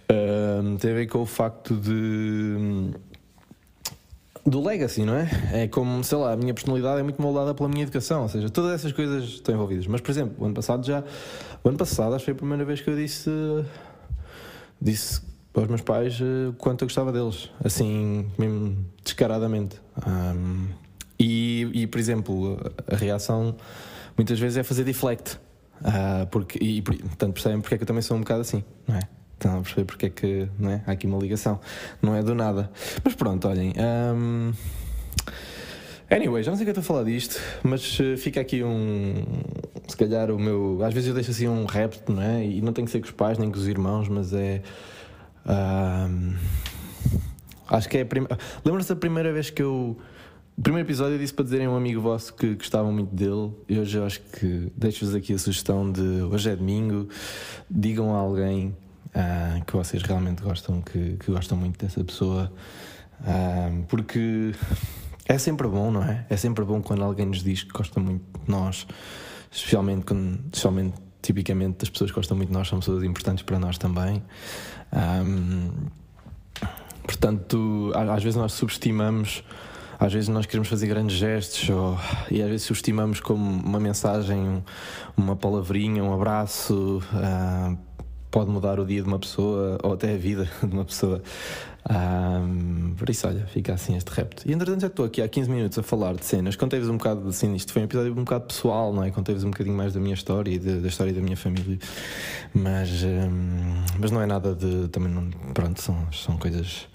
Um, 0.09 0.77
tem 0.77 0.93
a 0.93 0.95
ver 0.95 1.09
com 1.09 1.23
o 1.23 1.27
facto 1.27 1.75
de 1.75 2.95
do 4.47 4.63
legacy, 4.63 5.05
não 5.05 5.15
é? 5.15 5.29
É 5.53 5.69
como, 5.69 6.05
sei 6.05 6.19
lá, 6.19 6.33
a 6.33 6.37
minha 6.37 6.53
personalidade 6.53 7.01
é 7.01 7.03
muito 7.03 7.21
moldada 7.21 7.55
pela 7.55 7.69
minha 7.69 7.83
educação, 7.83 8.23
ou 8.23 8.29
seja, 8.29 8.51
todas 8.51 8.73
essas 8.73 8.93
coisas 8.93 9.25
estão 9.25 9.55
envolvidas. 9.55 9.87
Mas, 9.87 10.01
por 10.01 10.11
exemplo, 10.11 10.35
o 10.39 10.45
ano 10.45 10.55
passado 10.55 10.87
já. 10.87 11.03
O 11.63 11.69
ano 11.69 11.79
passado 11.79 12.15
acho 12.15 12.25
que 12.25 12.25
foi 12.27 12.35
a 12.35 12.37
primeira 12.37 12.65
vez 12.65 12.81
que 12.81 12.91
eu 12.91 12.97
disse. 12.97 13.31
Disse 14.81 15.23
aos 15.55 15.69
meus 15.69 15.81
pais 15.81 16.21
uh, 16.21 16.53
quanto 16.59 16.83
eu 16.83 16.89
gostava 16.89 17.13
deles, 17.13 17.49
assim, 17.65 18.27
mesmo 18.37 18.85
descaradamente. 19.03 19.81
Um, 20.07 20.67
e, 21.19 21.71
e, 21.73 21.87
por 21.87 21.99
exemplo, 21.99 22.59
a 22.91 22.97
reação 22.97 23.57
muitas 24.17 24.39
vezes 24.39 24.59
é 24.59 24.63
fazer 24.63 24.85
deflect. 24.85 25.39
Uh, 25.81 26.27
porque, 26.31 26.59
e, 26.63 26.83
portanto, 26.83 27.33
percebem 27.33 27.61
porque 27.61 27.77
é 27.77 27.79
que 27.79 27.85
eu 27.85 27.87
também 27.87 28.03
sou 28.03 28.17
um 28.17 28.21
bocado 28.21 28.41
assim, 28.41 28.63
não 28.87 28.97
é? 28.97 29.01
Estão 29.45 29.59
a 29.59 29.61
perceber 29.61 29.85
porque 29.85 30.07
é 30.07 30.09
que 30.09 30.49
não 30.59 30.71
é? 30.71 30.83
há 30.87 30.93
aqui 30.93 31.07
uma 31.07 31.19
ligação. 31.19 31.61
Não 32.01 32.17
é 32.17 32.23
do 32.23 32.35
nada. 32.35 32.71
Mas 33.05 33.15
pronto, 33.15 33.47
olhem. 33.47 33.75
Um... 33.79 34.53
Anyway, 36.11 36.43
já 36.43 36.51
não 36.51 36.57
sei 36.57 36.65
que 36.65 36.71
eu 36.71 36.73
estou 36.73 36.81
a 36.81 36.85
falar 36.85 37.05
disto, 37.05 37.39
mas 37.63 38.01
uh, 38.01 38.17
fica 38.17 38.41
aqui 38.41 38.65
um. 38.65 39.23
Se 39.87 39.99
calhar 39.99 40.31
o 40.31 40.39
meu. 40.39 40.83
Às 40.83 40.95
vezes 40.95 41.11
eu 41.11 41.15
deixo 41.15 41.31
assim 41.31 41.47
um 41.47 41.67
rap, 41.67 41.95
não 42.09 42.23
é? 42.23 42.43
E 42.43 42.63
não 42.63 42.73
tem 42.73 42.87
que 42.87 42.91
ser 42.91 43.01
com 43.01 43.05
os 43.05 43.11
pais 43.11 43.37
nem 43.37 43.51
com 43.51 43.59
os 43.59 43.69
irmãos, 43.69 44.09
mas 44.09 44.33
é. 44.33 44.63
Um... 45.47 46.37
Acho 47.69 47.87
que 47.87 47.99
é 47.99 48.01
a 48.01 48.07
primeira. 48.07 48.39
Lembra-se 48.65 48.89
da 48.89 48.97
primeira 48.97 49.31
vez 49.31 49.51
que 49.51 49.63
eu. 49.63 49.99
O 50.57 50.63
primeiro 50.63 50.89
episódio 50.89 51.17
eu 51.17 51.19
disse 51.19 51.35
para 51.35 51.45
dizerem 51.45 51.67
a 51.67 51.71
um 51.71 51.77
amigo 51.77 52.01
vosso 52.01 52.33
que 52.33 52.55
gostavam 52.55 52.93
muito 52.93 53.15
dele. 53.15 53.53
E 53.69 53.79
hoje 53.79 53.99
eu 53.99 54.07
acho 54.07 54.23
que 54.23 54.73
deixo-vos 54.75 55.15
aqui 55.15 55.35
a 55.35 55.39
sugestão 55.39 55.93
de 55.93 56.01
hoje 56.01 56.49
é 56.49 56.57
domingo, 56.57 57.09
digam 57.69 58.15
a 58.15 58.19
alguém 58.19 58.75
uh, 59.15 59.65
que 59.65 59.73
vocês 59.73 60.03
realmente 60.03 60.43
gostam, 60.43 60.83
que, 60.83 61.17
que, 61.17 61.31
gostam 61.31 61.57
muito 61.57 61.79
dessa 61.79 62.03
pessoa, 62.03 62.53
uh, 63.21 63.85
porque 63.89 64.53
é 65.27 65.39
sempre 65.39 65.69
bom, 65.69 65.91
não 65.91 66.03
é? 66.03 66.27
É 66.29 66.37
sempre 66.37 66.65
bom 66.65 66.83
quando 66.83 67.05
alguém 67.05 67.27
nos 67.27 67.43
diz 67.43 67.63
que 67.63 67.73
gosta 67.73 68.01
muito 68.01 68.25
de 68.41 68.51
nós, 68.51 68.87
especialmente 69.51 70.05
quando, 70.05 70.41
especialmente, 70.45 70.95
tipicamente, 71.23 71.79
as 71.83 71.91
pessoas 71.91 72.11
que 72.11 72.17
gostam 72.17 72.37
muito 72.37 72.49
de 72.49 72.55
nós 72.55 72.69
são 72.69 72.81
pessoas 72.81 73.03
importantes 73.05 73.43
para 73.43 73.59
nós 73.59 73.79
também. 73.79 74.23
Um, 74.93 75.89
portanto, 77.03 77.93
às 77.95 78.23
vezes 78.23 78.37
nós 78.37 78.53
subestimamos 78.53 79.43
às 79.99 80.13
vezes 80.13 80.29
nós 80.29 80.45
queremos 80.45 80.69
fazer 80.69 80.87
grandes 80.89 81.17
gestos 81.17 81.69
ou, 81.71 81.99
e 82.31 82.43
às 82.43 82.49
vezes 82.49 82.67
subestimamos 82.67 83.21
como 83.21 83.43
uma 83.43 83.79
mensagem, 83.79 84.63
uma 85.17 85.37
palavrinha, 85.37 86.03
um 86.03 86.13
abraço. 86.13 87.03
Uh, 87.13 87.79
pode 88.35 88.51
mudar 88.51 88.81
o 88.81 88.85
dia 88.85 89.01
de 89.01 89.07
uma 89.07 89.21
pessoa 89.21 89.79
ou 89.81 89.93
até 89.93 90.13
a 90.13 90.17
vida 90.17 90.51
de 90.61 90.75
uma 90.75 90.85
pessoa. 90.85 91.23
Um, 91.89 92.95
por 92.95 93.09
isso, 93.09 93.29
olha, 93.29 93.47
fica 93.47 93.73
assim 93.75 93.97
este 93.97 94.09
repto. 94.09 94.43
E 94.45 94.53
entretanto, 94.53 94.81
já 94.81 94.87
estou 94.89 95.07
aqui 95.07 95.23
há 95.23 95.29
15 95.29 95.49
minutos 95.49 95.79
a 95.79 95.85
falar 95.85 96.17
de 96.17 96.25
cenas. 96.25 96.57
Contei-vos 96.57 96.89
um 96.89 96.97
bocado 96.97 97.29
assim, 97.29 97.55
isto 97.55 97.73
foi 97.73 97.83
um 97.83 97.85
episódio 97.85 98.11
um 98.11 98.25
bocado 98.25 98.47
pessoal, 98.47 98.93
não 98.93 99.05
é? 99.05 99.13
Contei-vos 99.13 99.45
um 99.45 99.51
bocadinho 99.51 99.77
mais 99.77 99.93
da 99.95 100.01
minha 100.01 100.15
história 100.15 100.51
e 100.51 100.59
de, 100.59 100.81
da 100.81 100.89
história 100.89 101.13
da 101.13 101.21
minha 101.21 101.37
família, 101.37 101.79
mas, 102.53 103.05
um, 103.05 103.85
mas 104.01 104.11
não 104.11 104.21
é 104.21 104.27
nada 104.27 104.53
de. 104.53 104.89
Também 104.89 105.13
não. 105.13 105.31
Pronto, 105.53 105.81
são, 105.81 106.13
são 106.13 106.37
coisas. 106.37 106.89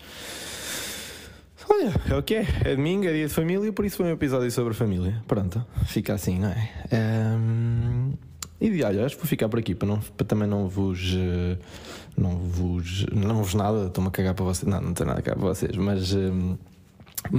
Olha, 1.70 1.94
é 2.10 2.16
o 2.16 2.24
que 2.24 2.36
é. 2.36 2.48
É 2.66 2.76
domingo, 2.76 3.06
é 3.06 3.14
dia 3.14 3.28
de 3.28 3.34
família, 3.34 3.72
por 3.72 3.86
isso 3.86 3.96
foi 3.96 4.08
um 4.08 4.12
episódio 4.12 4.52
sobre 4.52 4.74
família. 4.74 5.24
Pronto, 5.26 5.66
fica 5.86 6.16
assim, 6.16 6.38
não 6.38 6.50
é? 6.50 6.70
Um, 6.92 8.14
e 8.62 8.84
olha, 8.84 9.06
acho 9.06 9.16
que 9.16 9.22
vou 9.22 9.30
ficar 9.30 9.48
por 9.48 9.60
aqui 9.60 9.74
para, 9.74 9.88
não, 9.88 10.00
para 10.00 10.26
também 10.26 10.48
não 10.48 10.68
vos. 10.68 11.16
Eh, 11.16 11.58
não 12.18 12.38
vos. 12.38 13.06
Não 13.06 13.36
vos 13.42 13.54
nada, 13.54 13.88
estou-me 13.88 14.10
a 14.10 14.12
cagar 14.12 14.34
para 14.34 14.44
vocês. 14.46 14.70
Não, 14.70 14.82
não 14.82 14.94
tenho 14.94 15.08
nada 15.08 15.20
a 15.20 15.24
cagar 15.24 15.40
para 15.40 15.48
vocês, 15.48 15.76
mas. 15.78 16.14
Um, 16.14 16.58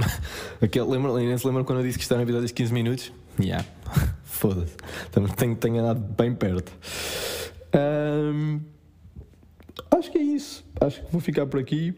aquele, 0.61 0.85
lembra, 0.85 1.37
se 1.37 1.43
quando 1.43 1.79
eu 1.79 1.83
disse 1.83 1.97
que 1.97 2.03
isto 2.03 2.11
era 2.11 2.21
um 2.21 2.23
episódio 2.23 2.47
de 2.47 2.53
15 2.53 2.73
minutos? 2.73 3.11
Yeah. 3.39 3.65
Foda-se. 4.23 4.75
Tenho, 5.35 5.55
tenho 5.55 5.79
andado 5.79 5.99
bem 5.99 6.33
perto. 6.33 6.71
Um, 7.75 8.59
acho 9.95 10.11
que 10.11 10.17
é 10.17 10.23
isso. 10.23 10.65
Acho 10.79 11.01
que 11.03 11.11
vou 11.11 11.21
ficar 11.21 11.45
por 11.45 11.59
aqui. 11.59 11.95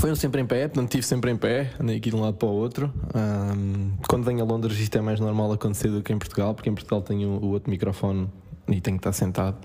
Foi 0.00 0.10
um 0.10 0.14
sempre 0.14 0.40
em 0.40 0.46
pé, 0.46 0.66
portanto 0.66 0.86
estive 0.86 1.02
sempre 1.02 1.30
em 1.30 1.36
pé, 1.36 1.70
andei 1.78 1.98
aqui 1.98 2.08
de 2.08 2.16
um 2.16 2.22
lado 2.22 2.32
para 2.38 2.48
o 2.48 2.52
outro. 2.52 2.90
Um, 3.14 3.92
quando 4.08 4.24
venho 4.24 4.40
a 4.42 4.46
Londres 4.46 4.78
isto 4.80 4.96
é 4.96 5.00
mais 5.02 5.20
normal 5.20 5.52
acontecer 5.52 5.88
do 5.88 6.02
que 6.02 6.10
em 6.10 6.18
Portugal, 6.18 6.54
porque 6.54 6.70
em 6.70 6.74
Portugal 6.74 7.02
tenho 7.02 7.28
o 7.28 7.48
outro 7.50 7.70
microfone 7.70 8.26
e 8.66 8.80
tenho 8.80 8.96
que 8.96 9.00
estar 9.00 9.12
sentado, 9.12 9.58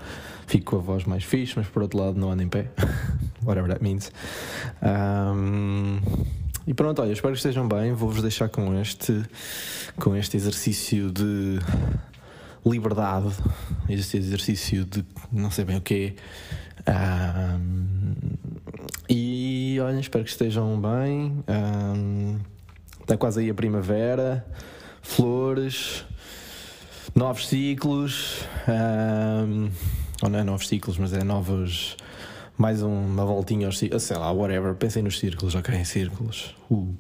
fico 0.46 0.72
com 0.72 0.76
a 0.76 0.80
voz 0.80 1.06
mais 1.06 1.24
fixe, 1.24 1.54
mas 1.56 1.68
por 1.68 1.82
outro 1.84 1.98
lado 1.98 2.20
não 2.20 2.30
ando 2.30 2.44
em 2.44 2.50
pé, 2.50 2.70
whatever 3.46 3.72
that 3.72 3.82
means. 3.82 4.12
Um, 4.84 6.00
e 6.68 6.74
pronto, 6.74 7.02
olha, 7.02 7.14
espero 7.14 7.32
que 7.32 7.38
estejam 7.38 7.66
bem. 7.66 7.94
Vou-vos 7.94 8.22
deixar 8.22 8.50
com 8.50 8.78
este, 8.78 9.24
com 9.96 10.18
este 10.18 10.36
exercício 10.36 11.12
de 11.12 11.60
liberdade, 12.66 13.30
este 13.88 14.18
exercício 14.18 14.84
de 14.84 15.06
não 15.32 15.50
sei 15.50 15.64
bem 15.64 15.78
o 15.78 15.82
que 15.82 16.14
um, 16.88 18.16
e 19.10 19.78
olha, 19.82 20.00
espero 20.00 20.24
que 20.24 20.30
estejam 20.30 20.80
bem. 20.80 21.44
Um, 21.48 22.40
está 23.02 23.16
quase 23.18 23.42
aí 23.42 23.50
a 23.50 23.54
primavera, 23.54 24.46
flores, 25.02 26.06
novos 27.14 27.48
ciclos. 27.48 28.42
Um, 28.68 29.70
ou 30.22 30.30
não 30.30 30.40
é 30.40 30.44
novos 30.44 30.68
ciclos, 30.68 30.98
mas 30.98 31.14
é 31.14 31.24
novos. 31.24 31.98
Mais 32.58 32.82
uma 32.82 33.26
voltinha 33.26 33.68
aos 33.68 33.78
ciclos, 33.78 34.04
sei 34.04 34.18
lá, 34.18 34.32
whatever. 34.32 34.74
Pensem 34.76 35.04
nos 35.04 35.20
círculos, 35.20 35.56
ok? 35.56 35.84
Círculos. 35.84 36.56
Uh, 36.72 36.94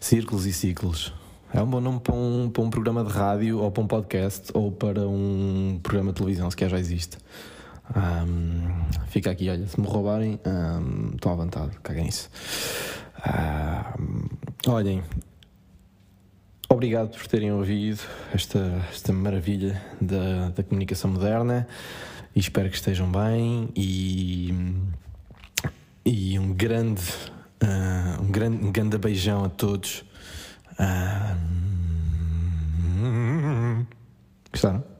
círculos 0.00 0.46
e 0.46 0.52
ciclos. 0.52 1.12
É 1.52 1.62
um 1.62 1.66
bom 1.66 1.80
nome 1.80 2.00
para 2.00 2.14
um, 2.14 2.50
para 2.50 2.62
um 2.62 2.68
programa 2.68 3.04
de 3.04 3.12
rádio, 3.12 3.60
ou 3.60 3.70
para 3.70 3.82
um 3.84 3.86
podcast, 3.86 4.50
ou 4.52 4.72
para 4.72 5.06
um 5.06 5.78
programa 5.80 6.12
de 6.12 6.16
televisão, 6.16 6.50
se 6.50 6.56
quer 6.56 6.68
já 6.68 6.78
existe. 6.78 7.16
Um, 7.90 8.84
fica 9.08 9.30
aqui, 9.30 9.48
olha, 9.50 9.66
se 9.66 9.78
me 9.78 9.86
roubarem, 9.86 10.40
um, 10.46 11.30
à 11.30 11.34
vontade, 11.34 11.72
caguem 11.82 12.08
isso. 12.08 12.30
Olhem, 14.66 15.02
obrigado 16.68 17.10
por 17.10 17.26
terem 17.26 17.52
ouvido 17.52 18.00
esta, 18.32 18.58
esta 18.90 19.12
maravilha 19.12 19.82
da, 20.00 20.50
da 20.50 20.62
comunicação 20.62 21.10
moderna 21.10 21.66
e 22.34 22.40
espero 22.40 22.68
que 22.68 22.76
estejam 22.76 23.10
bem 23.10 23.68
e, 23.76 24.52
e 26.04 26.38
um 26.38 26.52
grande, 26.52 27.02
uh, 27.62 28.22
um 28.22 28.30
grande, 28.30 28.64
um 28.64 28.72
grande 28.72 28.98
beijão 28.98 29.44
a 29.44 29.48
todos. 29.48 30.04
Gostaram? 34.50 34.93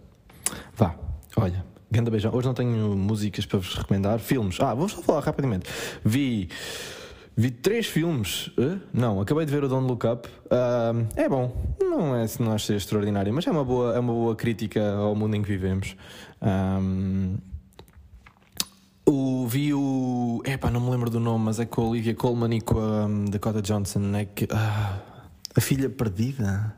Ganda 1.95 2.11
beijão. 2.11 2.35
Hoje 2.35 2.49
não 2.49 2.55
tenho 2.55 2.97
músicas 2.97 3.47
para 3.47 3.61
vos 3.61 3.73
recomendar. 3.77 4.19
Filmes. 4.19 4.59
Ah, 4.61 4.75
vou 4.75 4.89
só 4.89 5.01
falar 5.01 5.21
rapidamente. 5.21 5.71
Vi. 6.05 6.49
Vi 7.37 7.53
três 7.53 7.87
filmes. 7.87 8.49
Uh? 8.59 8.81
Não, 8.93 9.21
acabei 9.21 9.47
de 9.47 9.53
ver 9.53 9.63
o 9.63 9.69
Don't 9.69 9.87
Look 9.87 10.05
Up. 10.05 10.29
Uh, 10.47 11.07
é 11.15 11.29
bom. 11.29 11.57
Não 11.81 12.17
é 12.17 12.27
não 12.41 12.53
acho 12.53 12.67
ser 12.67 12.75
extraordinário, 12.75 13.33
mas 13.33 13.47
é 13.47 13.51
uma 13.53 13.65
boa, 13.65 13.95
é 13.95 14.01
uma 14.01 14.13
boa 14.13 14.35
crítica 14.35 14.93
ao 14.93 15.15
mundo 15.15 15.37
em 15.37 15.43
que 15.43 15.49
vivemos. 15.49 15.95
Um, 16.43 17.37
o, 19.07 19.47
vi 19.47 19.73
o. 19.73 20.43
Epá, 20.45 20.73
não 20.73 20.81
me 20.81 20.91
lembro 20.91 21.09
do 21.09 21.21
nome, 21.21 21.45
mas 21.45 21.61
é 21.61 21.65
com 21.65 21.83
a 21.83 21.89
Olivia 21.91 22.15
Colman 22.17 22.57
e 22.57 22.61
com 22.61 22.77
a 22.77 23.07
um, 23.07 23.25
Dakota 23.27 23.63
Johnson. 23.63 24.17
É 24.17 24.25
que, 24.25 24.47
uh, 24.47 24.49
a 25.55 25.61
filha 25.61 25.89
perdida. 25.89 26.75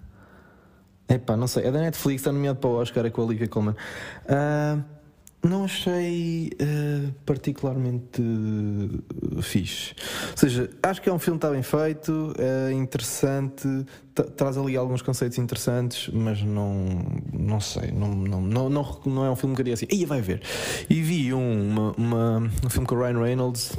Epá, 1.09 1.39
não 1.39 1.47
sei. 1.47 1.65
É 1.65 1.71
da 1.71 1.81
Netflix, 1.81 2.21
está 2.21 2.33
nomeado 2.33 2.59
para 2.59 2.69
o 2.69 2.75
Oscar, 2.75 3.07
é 3.07 3.11
com 3.11 3.23
a 3.23 3.25
Olivia 3.25 3.49
Colman. 3.49 3.77
Uh, 4.25 4.96
não 5.43 5.65
achei 5.65 6.51
uh, 6.61 7.13
particularmente 7.25 8.21
uh, 8.21 9.43
fixe. 9.43 9.95
Ou 10.33 10.37
seja, 10.37 10.71
acho 10.83 11.01
que 11.01 11.09
é 11.09 11.13
um 11.13 11.19
filme 11.19 11.39
que 11.39 11.47
está 11.47 11.55
bem 11.55 11.63
feito, 11.63 12.35
é 12.39 12.73
interessante, 12.73 13.69
traz 14.37 14.57
ali 14.57 14.77
alguns 14.77 15.03
conceitos 15.03 15.39
interessantes, 15.39 16.09
mas 16.13 16.43
não, 16.43 16.87
não 17.33 17.61
sei, 17.61 17.93
não, 17.93 18.09
não, 18.09 18.41
não, 18.41 18.69
não, 18.69 19.01
não 19.07 19.25
é 19.25 19.31
um 19.31 19.37
filme 19.37 19.55
que 19.55 19.61
eu 19.61 19.65
diria 19.65 19.75
assim, 19.75 19.87
ia 19.91 20.07
vai 20.07 20.21
ver. 20.21 20.43
E 20.89 21.01
vi 21.03 21.33
um, 21.33 21.71
uma, 21.71 21.93
uma, 21.93 22.39
um 22.65 22.71
filme 22.71 22.87
com 22.87 22.95
o 22.95 22.99
Ryan 22.99 23.23
Reynolds 23.23 23.73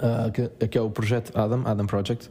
Uh, 0.00 0.32
que, 0.32 0.68
que, 0.68 0.78
é 0.78 0.80
o 0.80 0.88
projeto 0.88 1.30
Adam, 1.38 1.62
Adam 1.66 1.84
Project, 1.84 2.30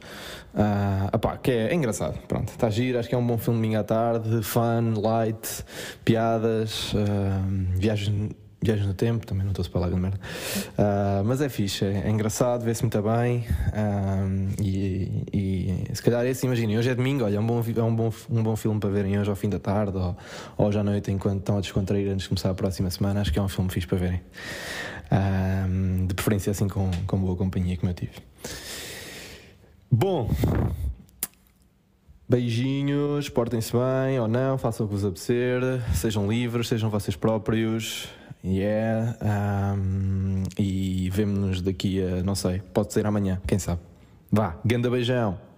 uh, 0.54 1.14
epá, 1.14 1.36
que 1.36 1.52
é, 1.52 1.68
é, 1.68 1.74
engraçado, 1.74 2.18
pronto, 2.26 2.48
está 2.48 2.68
giro, 2.68 2.98
acho 2.98 3.08
que 3.08 3.14
é 3.14 3.18
um 3.18 3.24
bom 3.24 3.38
filme 3.38 3.76
à 3.76 3.84
tarde, 3.84 4.42
fun, 4.42 4.94
light, 5.00 5.64
piadas, 6.04 6.92
uh, 6.94 6.96
viagens, 7.76 8.32
viagens 8.62 8.86
no 8.86 8.94
tempo, 8.94 9.26
também 9.26 9.44
não 9.44 9.52
estou 9.52 9.64
a 9.64 9.68
falar 9.68 9.88
de 9.88 9.96
merda, 9.96 10.18
uh, 10.78 11.24
mas 11.24 11.40
é 11.40 11.48
fixe, 11.48 11.84
é, 11.84 12.02
é 12.06 12.10
engraçado, 12.10 12.62
vê-se 12.62 12.82
muito 12.82 13.00
bem 13.02 13.46
e, 14.60 15.24
e, 15.32 15.94
se 15.94 16.02
calhar 16.02 16.26
esse, 16.26 16.44
imaginem, 16.46 16.78
hoje 16.78 16.90
é 16.90 16.94
domingo, 16.94 17.24
olha, 17.24 17.36
é 17.36 17.40
um 17.40 17.46
bom, 17.46 17.62
é 17.76 17.82
um 17.82 17.94
bom, 17.94 18.12
um 18.28 18.42
bom 18.42 18.56
filme 18.56 18.78
para 18.78 18.90
verem 18.90 19.18
hoje 19.18 19.30
ao 19.30 19.36
fim 19.36 19.48
da 19.48 19.58
tarde 19.58 19.96
ou, 19.96 20.16
ou 20.58 20.66
hoje 20.66 20.78
à 20.78 20.84
noite 20.84 21.10
enquanto 21.10 21.40
estão 21.40 21.58
a 21.58 21.60
descontrair 21.60 22.10
antes 22.10 22.24
de 22.24 22.28
começar 22.28 22.50
a 22.50 22.54
próxima 22.54 22.90
semana, 22.90 23.20
acho 23.20 23.32
que 23.32 23.38
é 23.38 23.42
um 23.42 23.48
filme 23.48 23.70
fixe 23.70 23.86
para 23.86 23.98
verem. 23.98 24.20
Um, 25.12 26.06
de 26.06 26.14
preferência 26.14 26.52
assim 26.52 26.68
com, 26.68 26.88
com 27.06 27.18
boa 27.18 27.36
companhia 27.36 27.76
como 27.76 27.90
eu 27.90 27.94
tive. 27.94 28.12
Bom, 29.90 30.30
beijinhos, 32.30 33.28
portem-se 33.28 33.72
bem 33.72 34.20
ou 34.20 34.28
não, 34.28 34.56
façam 34.56 34.86
o 34.86 34.88
que 34.88 34.94
vos 34.94 35.04
apetecer, 35.04 35.60
sejam 35.94 36.30
livres, 36.30 36.68
sejam 36.68 36.88
vocês 36.88 37.16
próprios. 37.16 38.08
Yeah, 38.42 39.18
um, 39.76 40.44
e 40.58 41.10
vemo-nos 41.10 41.60
daqui 41.60 42.02
a, 42.02 42.22
não 42.22 42.34
sei, 42.34 42.62
pode 42.72 42.90
ser 42.92 43.04
amanhã, 43.04 43.38
quem 43.46 43.58
sabe. 43.58 43.82
Vá, 44.32 44.58
ganda 44.64 44.88
beijão. 44.88 45.49